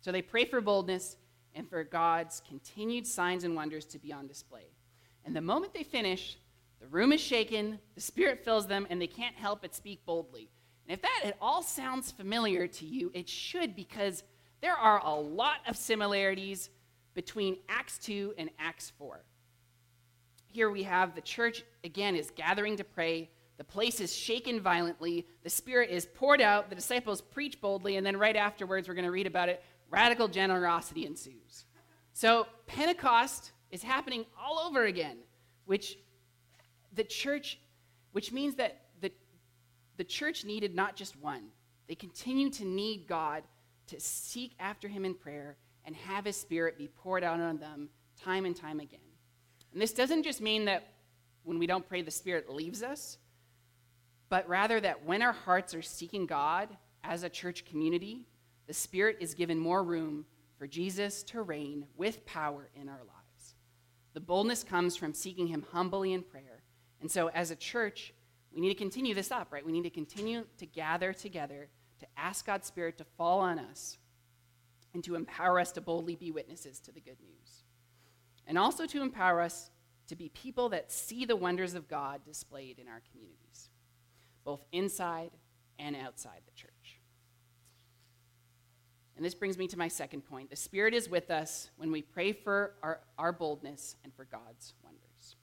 So 0.00 0.12
they 0.12 0.22
pray 0.22 0.46
for 0.46 0.60
boldness 0.62 1.16
and 1.54 1.68
for 1.68 1.84
God's 1.84 2.42
continued 2.48 3.06
signs 3.06 3.44
and 3.44 3.54
wonders 3.54 3.84
to 3.86 3.98
be 3.98 4.12
on 4.12 4.26
display. 4.26 4.68
And 5.24 5.36
the 5.36 5.40
moment 5.40 5.74
they 5.74 5.82
finish, 5.82 6.38
the 6.80 6.86
room 6.86 7.12
is 7.12 7.20
shaken, 7.20 7.78
the 7.94 8.00
Spirit 8.00 8.44
fills 8.44 8.66
them, 8.66 8.86
and 8.90 9.00
they 9.00 9.06
can't 9.06 9.34
help 9.34 9.62
but 9.62 9.74
speak 9.74 10.04
boldly. 10.04 10.50
And 10.86 10.94
if 10.94 11.02
that 11.02 11.22
at 11.24 11.36
all 11.40 11.62
sounds 11.62 12.12
familiar 12.12 12.66
to 12.66 12.84
you, 12.84 13.10
it 13.14 13.28
should 13.28 13.74
because 13.74 14.22
there 14.60 14.76
are 14.76 15.04
a 15.04 15.14
lot 15.14 15.58
of 15.66 15.76
similarities 15.76 16.70
between 17.14 17.56
Acts 17.68 17.98
2 17.98 18.34
and 18.38 18.50
Acts 18.58 18.92
4. 18.98 19.24
Here 20.46 20.70
we 20.70 20.84
have 20.84 21.14
the 21.14 21.20
church, 21.20 21.64
again, 21.82 22.14
is 22.14 22.30
gathering 22.30 22.76
to 22.76 22.84
pray. 22.84 23.30
The 23.58 23.64
place 23.64 24.00
is 24.00 24.14
shaken 24.14 24.60
violently. 24.60 25.26
The 25.42 25.50
Spirit 25.50 25.90
is 25.90 26.06
poured 26.06 26.40
out. 26.40 26.68
The 26.68 26.76
disciples 26.76 27.20
preach 27.20 27.60
boldly. 27.60 27.96
And 27.96 28.06
then 28.06 28.16
right 28.16 28.36
afterwards, 28.36 28.88
we're 28.88 28.94
going 28.94 29.06
to 29.06 29.10
read 29.10 29.26
about 29.26 29.48
it 29.48 29.62
radical 29.90 30.28
generosity 30.28 31.06
ensues. 31.06 31.64
So 32.12 32.46
Pentecost 32.66 33.52
is 33.70 33.82
happening 33.82 34.24
all 34.40 34.58
over 34.58 34.84
again, 34.84 35.18
which 35.64 35.98
the 36.96 37.04
church, 37.04 37.58
which 38.12 38.32
means 38.32 38.56
that 38.56 38.80
the, 39.00 39.12
the 39.96 40.04
church 40.04 40.44
needed 40.44 40.74
not 40.74 40.96
just 40.96 41.16
one, 41.20 41.44
they 41.86 41.94
continue 41.94 42.50
to 42.50 42.64
need 42.64 43.06
God 43.06 43.44
to 43.88 44.00
seek 44.00 44.54
after 44.58 44.88
Him 44.88 45.04
in 45.04 45.14
prayer 45.14 45.56
and 45.84 45.94
have 45.94 46.24
His 46.24 46.36
Spirit 46.36 46.76
be 46.76 46.88
poured 46.88 47.22
out 47.22 47.38
on 47.38 47.58
them 47.58 47.90
time 48.20 48.44
and 48.44 48.56
time 48.56 48.80
again. 48.80 48.98
And 49.72 49.80
this 49.80 49.92
doesn't 49.92 50.24
just 50.24 50.40
mean 50.40 50.64
that 50.64 50.88
when 51.44 51.58
we 51.58 51.66
don't 51.66 51.86
pray, 51.86 52.02
the 52.02 52.10
Spirit 52.10 52.50
leaves 52.50 52.82
us, 52.82 53.18
but 54.28 54.48
rather 54.48 54.80
that 54.80 55.04
when 55.04 55.22
our 55.22 55.32
hearts 55.32 55.74
are 55.74 55.82
seeking 55.82 56.26
God 56.26 56.68
as 57.04 57.22
a 57.22 57.28
church 57.28 57.64
community, 57.64 58.26
the 58.66 58.74
Spirit 58.74 59.18
is 59.20 59.34
given 59.34 59.58
more 59.58 59.84
room 59.84 60.24
for 60.58 60.66
Jesus 60.66 61.22
to 61.24 61.42
reign 61.42 61.86
with 61.96 62.26
power 62.26 62.68
in 62.74 62.88
our 62.88 62.98
lives. 62.98 63.54
The 64.14 64.20
boldness 64.20 64.64
comes 64.64 64.96
from 64.96 65.12
seeking 65.12 65.46
Him 65.46 65.64
humbly 65.70 66.14
in 66.14 66.22
prayer 66.22 66.55
and 67.00 67.10
so, 67.10 67.28
as 67.28 67.50
a 67.50 67.56
church, 67.56 68.12
we 68.52 68.60
need 68.60 68.68
to 68.70 68.74
continue 68.74 69.14
this 69.14 69.30
up, 69.30 69.52
right? 69.52 69.64
We 69.64 69.72
need 69.72 69.84
to 69.84 69.90
continue 69.90 70.44
to 70.58 70.66
gather 70.66 71.12
together 71.12 71.68
to 72.00 72.06
ask 72.16 72.46
God's 72.46 72.66
Spirit 72.66 72.98
to 72.98 73.04
fall 73.04 73.40
on 73.40 73.58
us 73.58 73.98
and 74.94 75.04
to 75.04 75.14
empower 75.14 75.60
us 75.60 75.72
to 75.72 75.80
boldly 75.80 76.16
be 76.16 76.30
witnesses 76.30 76.80
to 76.80 76.92
the 76.92 77.00
good 77.00 77.18
news. 77.20 77.64
And 78.46 78.58
also 78.58 78.86
to 78.86 79.02
empower 79.02 79.40
us 79.40 79.70
to 80.08 80.16
be 80.16 80.28
people 80.30 80.68
that 80.70 80.92
see 80.92 81.24
the 81.24 81.36
wonders 81.36 81.74
of 81.74 81.88
God 81.88 82.24
displayed 82.24 82.78
in 82.78 82.88
our 82.88 83.02
communities, 83.10 83.70
both 84.44 84.64
inside 84.72 85.30
and 85.78 85.96
outside 85.96 86.40
the 86.46 86.52
church. 86.52 87.00
And 89.16 89.24
this 89.24 89.34
brings 89.34 89.58
me 89.58 89.66
to 89.68 89.78
my 89.78 89.88
second 89.88 90.22
point. 90.22 90.50
The 90.50 90.56
Spirit 90.56 90.94
is 90.94 91.08
with 91.08 91.30
us 91.30 91.70
when 91.76 91.90
we 91.90 92.02
pray 92.02 92.32
for 92.32 92.74
our, 92.82 93.00
our 93.18 93.32
boldness 93.32 93.96
and 94.04 94.14
for 94.14 94.24
God's 94.24 94.74
wonders. 94.82 95.36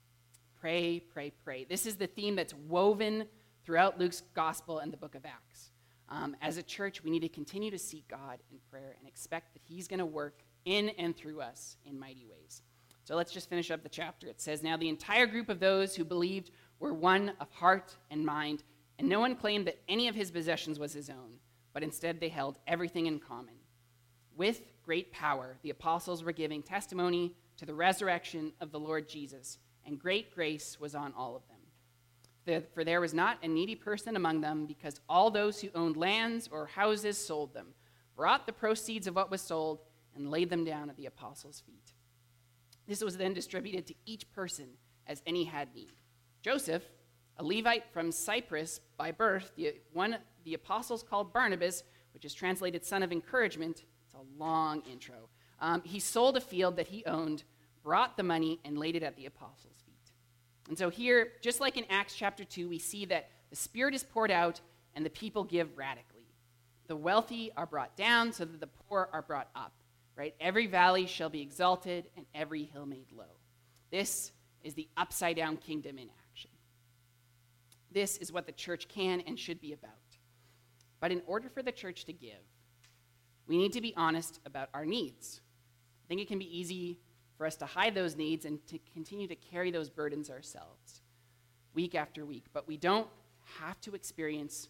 Pray, 0.64 0.98
pray, 0.98 1.30
pray. 1.44 1.64
This 1.64 1.84
is 1.84 1.96
the 1.96 2.06
theme 2.06 2.36
that's 2.36 2.54
woven 2.54 3.26
throughout 3.66 4.00
Luke's 4.00 4.22
gospel 4.34 4.78
and 4.78 4.90
the 4.90 4.96
book 4.96 5.14
of 5.14 5.26
Acts. 5.26 5.72
Um, 6.08 6.34
as 6.40 6.56
a 6.56 6.62
church, 6.62 7.04
we 7.04 7.10
need 7.10 7.20
to 7.20 7.28
continue 7.28 7.70
to 7.70 7.78
seek 7.78 8.08
God 8.08 8.38
in 8.50 8.56
prayer 8.70 8.96
and 8.98 9.06
expect 9.06 9.52
that 9.52 9.60
He's 9.62 9.86
going 9.86 9.98
to 9.98 10.06
work 10.06 10.40
in 10.64 10.88
and 10.88 11.14
through 11.14 11.42
us 11.42 11.76
in 11.84 12.00
mighty 12.00 12.24
ways. 12.24 12.62
So 13.02 13.14
let's 13.14 13.30
just 13.30 13.50
finish 13.50 13.70
up 13.70 13.82
the 13.82 13.90
chapter. 13.90 14.26
It 14.26 14.40
says, 14.40 14.62
Now 14.62 14.78
the 14.78 14.88
entire 14.88 15.26
group 15.26 15.50
of 15.50 15.60
those 15.60 15.94
who 15.94 16.02
believed 16.02 16.50
were 16.80 16.94
one 16.94 17.34
of 17.40 17.50
heart 17.50 17.94
and 18.10 18.24
mind, 18.24 18.62
and 18.98 19.06
no 19.06 19.20
one 19.20 19.36
claimed 19.36 19.66
that 19.66 19.82
any 19.86 20.08
of 20.08 20.14
his 20.14 20.30
possessions 20.30 20.78
was 20.78 20.94
his 20.94 21.10
own, 21.10 21.40
but 21.74 21.82
instead 21.82 22.20
they 22.20 22.30
held 22.30 22.56
everything 22.66 23.04
in 23.04 23.18
common. 23.18 23.56
with 24.34 24.62
great 24.82 25.12
power, 25.12 25.58
the 25.62 25.68
apostles 25.68 26.24
were 26.24 26.32
giving 26.32 26.62
testimony 26.62 27.34
to 27.58 27.66
the 27.66 27.74
resurrection 27.74 28.50
of 28.62 28.72
the 28.72 28.80
Lord 28.80 29.10
Jesus, 29.10 29.58
and 29.86 29.98
great 29.98 30.34
grace 30.34 30.78
was 30.80 30.94
on 30.94 31.12
all 31.16 31.36
of 31.36 31.42
them. 31.48 32.62
For 32.74 32.84
there 32.84 33.00
was 33.00 33.14
not 33.14 33.38
a 33.42 33.48
needy 33.48 33.74
person 33.74 34.16
among 34.16 34.40
them, 34.40 34.66
because 34.66 35.00
all 35.08 35.30
those 35.30 35.60
who 35.60 35.68
owned 35.74 35.96
lands 35.96 36.48
or 36.52 36.66
houses 36.66 37.16
sold 37.16 37.54
them, 37.54 37.68
brought 38.16 38.46
the 38.46 38.52
proceeds 38.52 39.06
of 39.06 39.16
what 39.16 39.30
was 39.30 39.40
sold, 39.40 39.80
and 40.14 40.30
laid 40.30 40.50
them 40.50 40.64
down 40.64 40.90
at 40.90 40.96
the 40.96 41.06
apostles' 41.06 41.62
feet. 41.66 41.92
This 42.86 43.02
was 43.02 43.16
then 43.16 43.32
distributed 43.32 43.86
to 43.86 43.94
each 44.04 44.30
person 44.32 44.68
as 45.06 45.22
any 45.26 45.44
had 45.44 45.74
need. 45.74 45.92
Joseph, 46.42 46.84
a 47.38 47.44
Levite 47.44 47.84
from 47.92 48.12
Cyprus 48.12 48.80
by 48.96 49.10
birth, 49.10 49.52
the 49.56 49.74
one 49.92 50.18
the 50.44 50.54
apostles 50.54 51.02
called 51.02 51.32
Barnabas, 51.32 51.82
which 52.12 52.24
is 52.24 52.34
translated 52.34 52.84
son 52.84 53.02
of 53.02 53.10
encouragement, 53.10 53.84
it's 54.04 54.14
a 54.14 54.38
long 54.38 54.82
intro. 54.82 55.30
Um, 55.60 55.82
he 55.84 55.98
sold 55.98 56.36
a 56.36 56.40
field 56.40 56.76
that 56.76 56.88
he 56.88 57.04
owned, 57.06 57.44
brought 57.84 58.16
the 58.16 58.22
money, 58.22 58.58
and 58.64 58.78
laid 58.78 58.96
it 58.96 59.02
at 59.02 59.14
the 59.14 59.26
apostles' 59.26 59.82
feet. 59.84 59.94
And 60.68 60.76
so 60.76 60.88
here, 60.88 61.32
just 61.42 61.60
like 61.60 61.76
in 61.76 61.84
Acts 61.90 62.14
chapter 62.16 62.42
2, 62.42 62.68
we 62.68 62.78
see 62.78 63.04
that 63.04 63.28
the 63.50 63.56
Spirit 63.56 63.94
is 63.94 64.02
poured 64.02 64.30
out 64.30 64.60
and 64.94 65.04
the 65.04 65.10
people 65.10 65.44
give 65.44 65.76
radically. 65.76 66.26
The 66.86 66.96
wealthy 66.96 67.52
are 67.56 67.66
brought 67.66 67.94
down 67.96 68.32
so 68.32 68.44
that 68.44 68.60
the 68.60 68.66
poor 68.66 69.08
are 69.12 69.22
brought 69.22 69.48
up, 69.54 69.72
right? 70.16 70.34
Every 70.40 70.66
valley 70.66 71.06
shall 71.06 71.28
be 71.28 71.42
exalted 71.42 72.06
and 72.16 72.24
every 72.34 72.64
hill 72.64 72.86
made 72.86 73.12
low. 73.12 73.38
This 73.90 74.32
is 74.62 74.74
the 74.74 74.88
upside 74.96 75.36
down 75.36 75.58
kingdom 75.58 75.98
in 75.98 76.08
action. 76.30 76.50
This 77.92 78.16
is 78.16 78.32
what 78.32 78.46
the 78.46 78.52
church 78.52 78.88
can 78.88 79.20
and 79.20 79.38
should 79.38 79.60
be 79.60 79.72
about. 79.72 79.92
But 81.00 81.12
in 81.12 81.22
order 81.26 81.48
for 81.48 81.62
the 81.62 81.72
church 81.72 82.06
to 82.06 82.12
give, 82.12 82.32
we 83.46 83.58
need 83.58 83.74
to 83.74 83.80
be 83.82 83.94
honest 83.94 84.40
about 84.46 84.70
our 84.72 84.86
needs. 84.86 85.42
I 86.04 86.08
think 86.08 86.20
it 86.20 86.28
can 86.28 86.38
be 86.38 86.58
easy 86.58 86.98
for 87.36 87.46
us 87.46 87.56
to 87.56 87.66
hide 87.66 87.94
those 87.94 88.16
needs 88.16 88.44
and 88.44 88.64
to 88.66 88.78
continue 88.92 89.26
to 89.26 89.34
carry 89.34 89.70
those 89.70 89.90
burdens 89.90 90.30
ourselves 90.30 91.02
week 91.74 91.94
after 91.94 92.24
week. 92.24 92.44
But 92.52 92.66
we 92.68 92.76
don't 92.76 93.08
have 93.58 93.80
to 93.82 93.94
experience, 93.94 94.68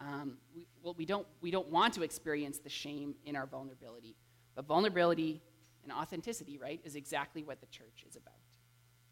um, 0.00 0.38
we, 0.54 0.66
well, 0.82 0.94
we 0.96 1.04
don't, 1.04 1.26
we 1.40 1.50
don't 1.50 1.68
want 1.68 1.94
to 1.94 2.02
experience 2.02 2.58
the 2.58 2.70
shame 2.70 3.14
in 3.24 3.36
our 3.36 3.46
vulnerability. 3.46 4.16
But 4.54 4.66
vulnerability 4.66 5.42
and 5.82 5.92
authenticity, 5.92 6.58
right, 6.58 6.80
is 6.84 6.96
exactly 6.96 7.42
what 7.42 7.60
the 7.60 7.66
church 7.66 8.04
is 8.08 8.16
about. 8.16 8.34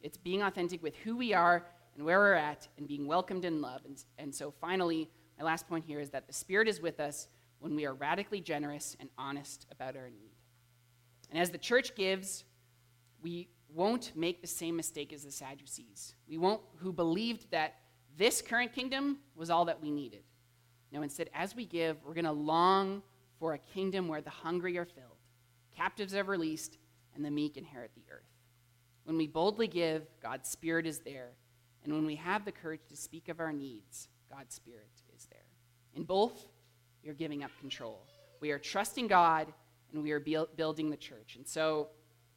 It's 0.01 0.17
being 0.17 0.43
authentic 0.43 0.83
with 0.83 0.97
who 0.97 1.17
we 1.17 1.33
are 1.35 1.65
and 1.95 2.05
where 2.05 2.19
we're 2.19 2.35
at 2.35 2.69
and 2.77 2.89
being 2.89 3.07
welcomed 3.07 3.45
in 3.45 3.61
love. 3.61 3.83
And, 3.85 4.03
and 4.19 4.35
so 4.35 4.53
finally, 4.61 5.09
my 5.39 5.45
last 5.45 5.69
point 5.69 5.85
here 5.85 6.01
is 6.01 6.11
that 6.11 6.27
the 6.27 6.33
Spirit 6.33 6.69
is 6.69 6.81
with 6.81 7.01
us 7.01 7.29
when 7.61 7.75
we 7.75 7.87
are 7.87 7.95
radically 7.95 8.41
generous 8.41 8.97
and 9.01 9.09
honest 9.17 9.67
about 9.71 9.97
our 9.97 10.11
need. 10.11 10.33
And 11.31 11.41
as 11.41 11.51
the 11.51 11.59
church 11.59 11.95
gives, 11.95 12.45
we 13.25 13.49
won't 13.75 14.13
make 14.15 14.41
the 14.43 14.47
same 14.47 14.77
mistake 14.77 15.13
as 15.13 15.25
the 15.25 15.33
Sadducees. 15.33 16.15
We 16.29 16.37
won't, 16.39 16.61
who 16.77 16.93
believed 16.93 17.51
that 17.51 17.77
this 18.17 18.41
current 18.43 18.73
kingdom 18.73 19.19
was 19.35 19.51
all 19.51 19.65
that 19.65 19.83
we 19.83 19.91
needed. 19.91 20.23
No, 20.93 21.03
instead, 21.03 21.31
as 21.35 21.57
we 21.57 21.65
give, 21.65 21.97
we're 22.05 22.15
going 22.15 22.27
to 22.27 22.33
long 22.33 23.03
for 23.41 23.55
a 23.55 23.59
kingdom 23.59 24.07
where 24.07 24.21
the 24.21 24.31
hungry 24.31 24.79
are 24.79 24.85
filled, 24.85 25.19
captives 25.75 26.15
are 26.15 26.23
released, 26.23 26.79
and 27.17 27.25
the 27.25 27.31
meek 27.31 27.57
inherit 27.57 27.91
the 27.97 28.05
earth. 28.13 28.23
When 29.05 29.17
we 29.17 29.27
boldly 29.27 29.69
give, 29.69 30.07
God's 30.23 30.49
Spirit 30.49 30.87
is 30.87 31.01
there. 31.01 31.31
And 31.83 31.93
when 31.93 32.07
we 32.07 32.17
have 32.17 32.45
the 32.45 32.53
courage 32.53 32.81
to 32.91 32.97
speak 32.97 33.29
of 33.29 33.41
our 33.41 33.53
needs, 33.53 34.09
God's 34.31 34.55
Spirit 34.55 34.89
is 35.17 35.27
there. 35.27 35.45
In 35.95 36.05
both, 36.05 36.47
we 37.03 37.11
are 37.11 37.15
giving 37.15 37.43
up 37.43 37.51
control. 37.61 38.07
We 38.41 38.51
are 38.51 38.59
trusting 38.59 39.09
God 39.09 39.53
and 39.93 40.03
we 40.03 40.13
are 40.13 40.21
building 40.21 40.91
the 40.91 40.97
church. 40.97 41.37
And 41.37 41.47
so 41.47 41.89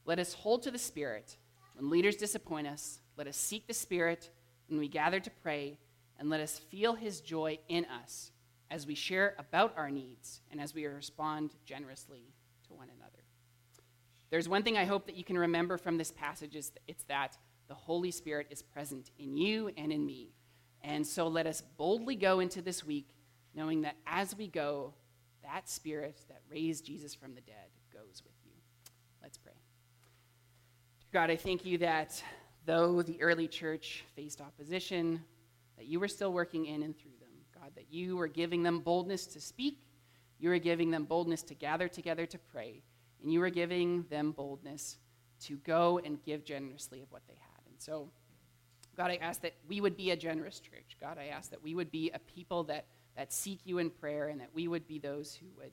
let 0.08 0.18
us 0.18 0.34
hold 0.34 0.64
to 0.64 0.72
the 0.72 0.80
Spirit. 0.80 1.38
When 1.76 1.92
leaders 1.92 2.16
disappoint 2.16 2.66
us, 2.66 3.02
let 3.18 3.28
us 3.28 3.38
seek 3.38 3.68
the 3.68 3.74
Spirit 3.74 4.32
when 4.68 4.80
we 4.80 4.88
gather 4.88 5.20
to 5.20 5.30
pray, 5.30 5.78
and 6.18 6.30
let 6.30 6.40
us 6.40 6.58
feel 6.58 6.96
His 6.96 7.22
joy 7.22 7.60
in 7.68 7.86
us 7.86 8.32
as 8.72 8.88
we 8.88 8.96
share 8.96 9.36
about 9.38 9.74
our 9.78 9.92
needs 9.92 10.42
and 10.50 10.60
as 10.60 10.74
we 10.74 10.86
respond 10.86 11.52
generously 11.66 12.24
to 12.68 12.74
one 12.74 12.88
another. 12.98 13.24
There's 14.30 14.50
one 14.50 14.64
thing 14.64 14.78
I 14.78 14.86
hope 14.86 15.06
that 15.06 15.16
you 15.16 15.24
can 15.24 15.38
remember 15.38 15.78
from 15.78 15.98
this 15.98 16.12
passage 16.12 16.56
is 16.56 16.72
it's 16.88 17.04
that 17.04 17.38
the 17.68 17.76
Holy 17.76 18.12
Spirit 18.12 18.48
is 18.50 18.62
present 18.62 19.12
in 19.20 19.38
you 19.38 19.72
and 19.78 19.92
in 19.92 20.06
me. 20.06 20.32
And 20.82 21.06
so 21.06 21.28
let 21.28 21.48
us 21.48 21.62
boldly 21.78 22.16
go 22.16 22.40
into 22.40 22.62
this 22.62 22.84
week 22.84 23.10
knowing 23.54 23.82
that 23.82 23.96
as 24.06 24.36
we 24.38 24.48
go, 24.48 24.94
that 25.44 25.70
spirit 25.70 26.20
that 26.30 26.42
raised 26.50 26.86
Jesus 26.86 27.14
from 27.14 27.36
the 27.36 27.42
dead 27.42 27.70
goes 27.94 28.22
with 28.24 28.36
you. 28.46 28.52
Let's 29.22 29.38
pray. 29.38 29.54
God, 31.14 31.32
I 31.32 31.38
thank 31.38 31.66
you 31.66 31.78
that 31.78 32.22
though 32.66 33.02
the 33.02 33.22
early 33.22 33.48
church 33.48 34.04
faced 34.14 34.42
opposition, 34.42 35.24
that 35.78 35.86
you 35.86 36.02
were 36.02 36.10
still 36.10 36.34
working 36.34 36.66
in 36.66 36.84
and 36.84 36.98
through 36.98 37.12
them. 37.22 37.30
God, 37.56 37.72
that 37.76 37.86
you 37.90 38.18
were 38.18 38.28
giving 38.28 38.62
them 38.62 38.80
boldness 38.80 39.26
to 39.28 39.40
speak, 39.40 39.80
you 40.38 40.50
were 40.50 40.60
giving 40.60 40.92
them 40.92 41.06
boldness 41.06 41.44
to 41.44 41.54
gather 41.54 41.88
together 41.88 42.26
to 42.26 42.38
pray, 42.38 42.84
and 43.22 43.32
you 43.32 43.40
were 43.40 43.50
giving 43.50 44.04
them 44.10 44.34
boldness 44.34 44.98
to 45.46 45.56
go 45.58 46.00
and 46.04 46.22
give 46.24 46.44
generously 46.44 47.02
of 47.02 47.10
what 47.10 47.22
they 47.28 47.38
had. 47.40 47.66
And 47.72 47.82
so, 47.82 48.10
God, 48.98 49.10
I 49.10 49.16
ask 49.16 49.42
that 49.44 49.54
we 49.66 49.80
would 49.80 49.96
be 49.96 50.12
a 50.12 50.18
generous 50.18 50.60
church. 50.60 50.98
God, 51.00 51.18
I 51.18 51.28
ask 51.28 51.50
that 51.52 51.64
we 51.64 51.74
would 51.74 51.90
be 51.90 52.12
a 52.14 52.20
people 52.20 52.66
that, 52.66 52.86
that 53.16 53.32
seek 53.32 53.62
you 53.64 53.78
in 53.78 53.92
prayer 53.92 54.28
and 54.28 54.42
that 54.42 54.50
we 54.54 54.68
would 54.68 54.86
be 54.88 55.00
those 55.00 55.34
who 55.34 55.48
would, 55.56 55.72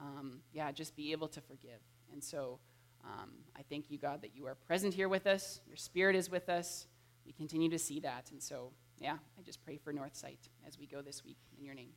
um, 0.00 0.38
yeah, 0.52 0.70
just 0.70 0.94
be 0.94 1.10
able 1.10 1.28
to 1.28 1.40
forgive. 1.40 1.80
And 2.12 2.22
so 2.22 2.60
um, 3.06 3.30
I 3.56 3.62
thank 3.68 3.90
you, 3.90 3.98
God, 3.98 4.22
that 4.22 4.34
you 4.34 4.46
are 4.46 4.54
present 4.54 4.94
here 4.94 5.08
with 5.08 5.26
us. 5.26 5.60
Your 5.66 5.76
spirit 5.76 6.16
is 6.16 6.30
with 6.30 6.48
us. 6.48 6.86
We 7.24 7.32
continue 7.32 7.70
to 7.70 7.78
see 7.78 8.00
that. 8.00 8.30
And 8.30 8.42
so, 8.42 8.72
yeah, 8.98 9.16
I 9.38 9.42
just 9.42 9.64
pray 9.64 9.76
for 9.76 9.92
Northsight 9.92 10.38
as 10.66 10.78
we 10.78 10.86
go 10.86 11.02
this 11.02 11.24
week. 11.24 11.38
In 11.58 11.64
your 11.64 11.74
name. 11.74 11.90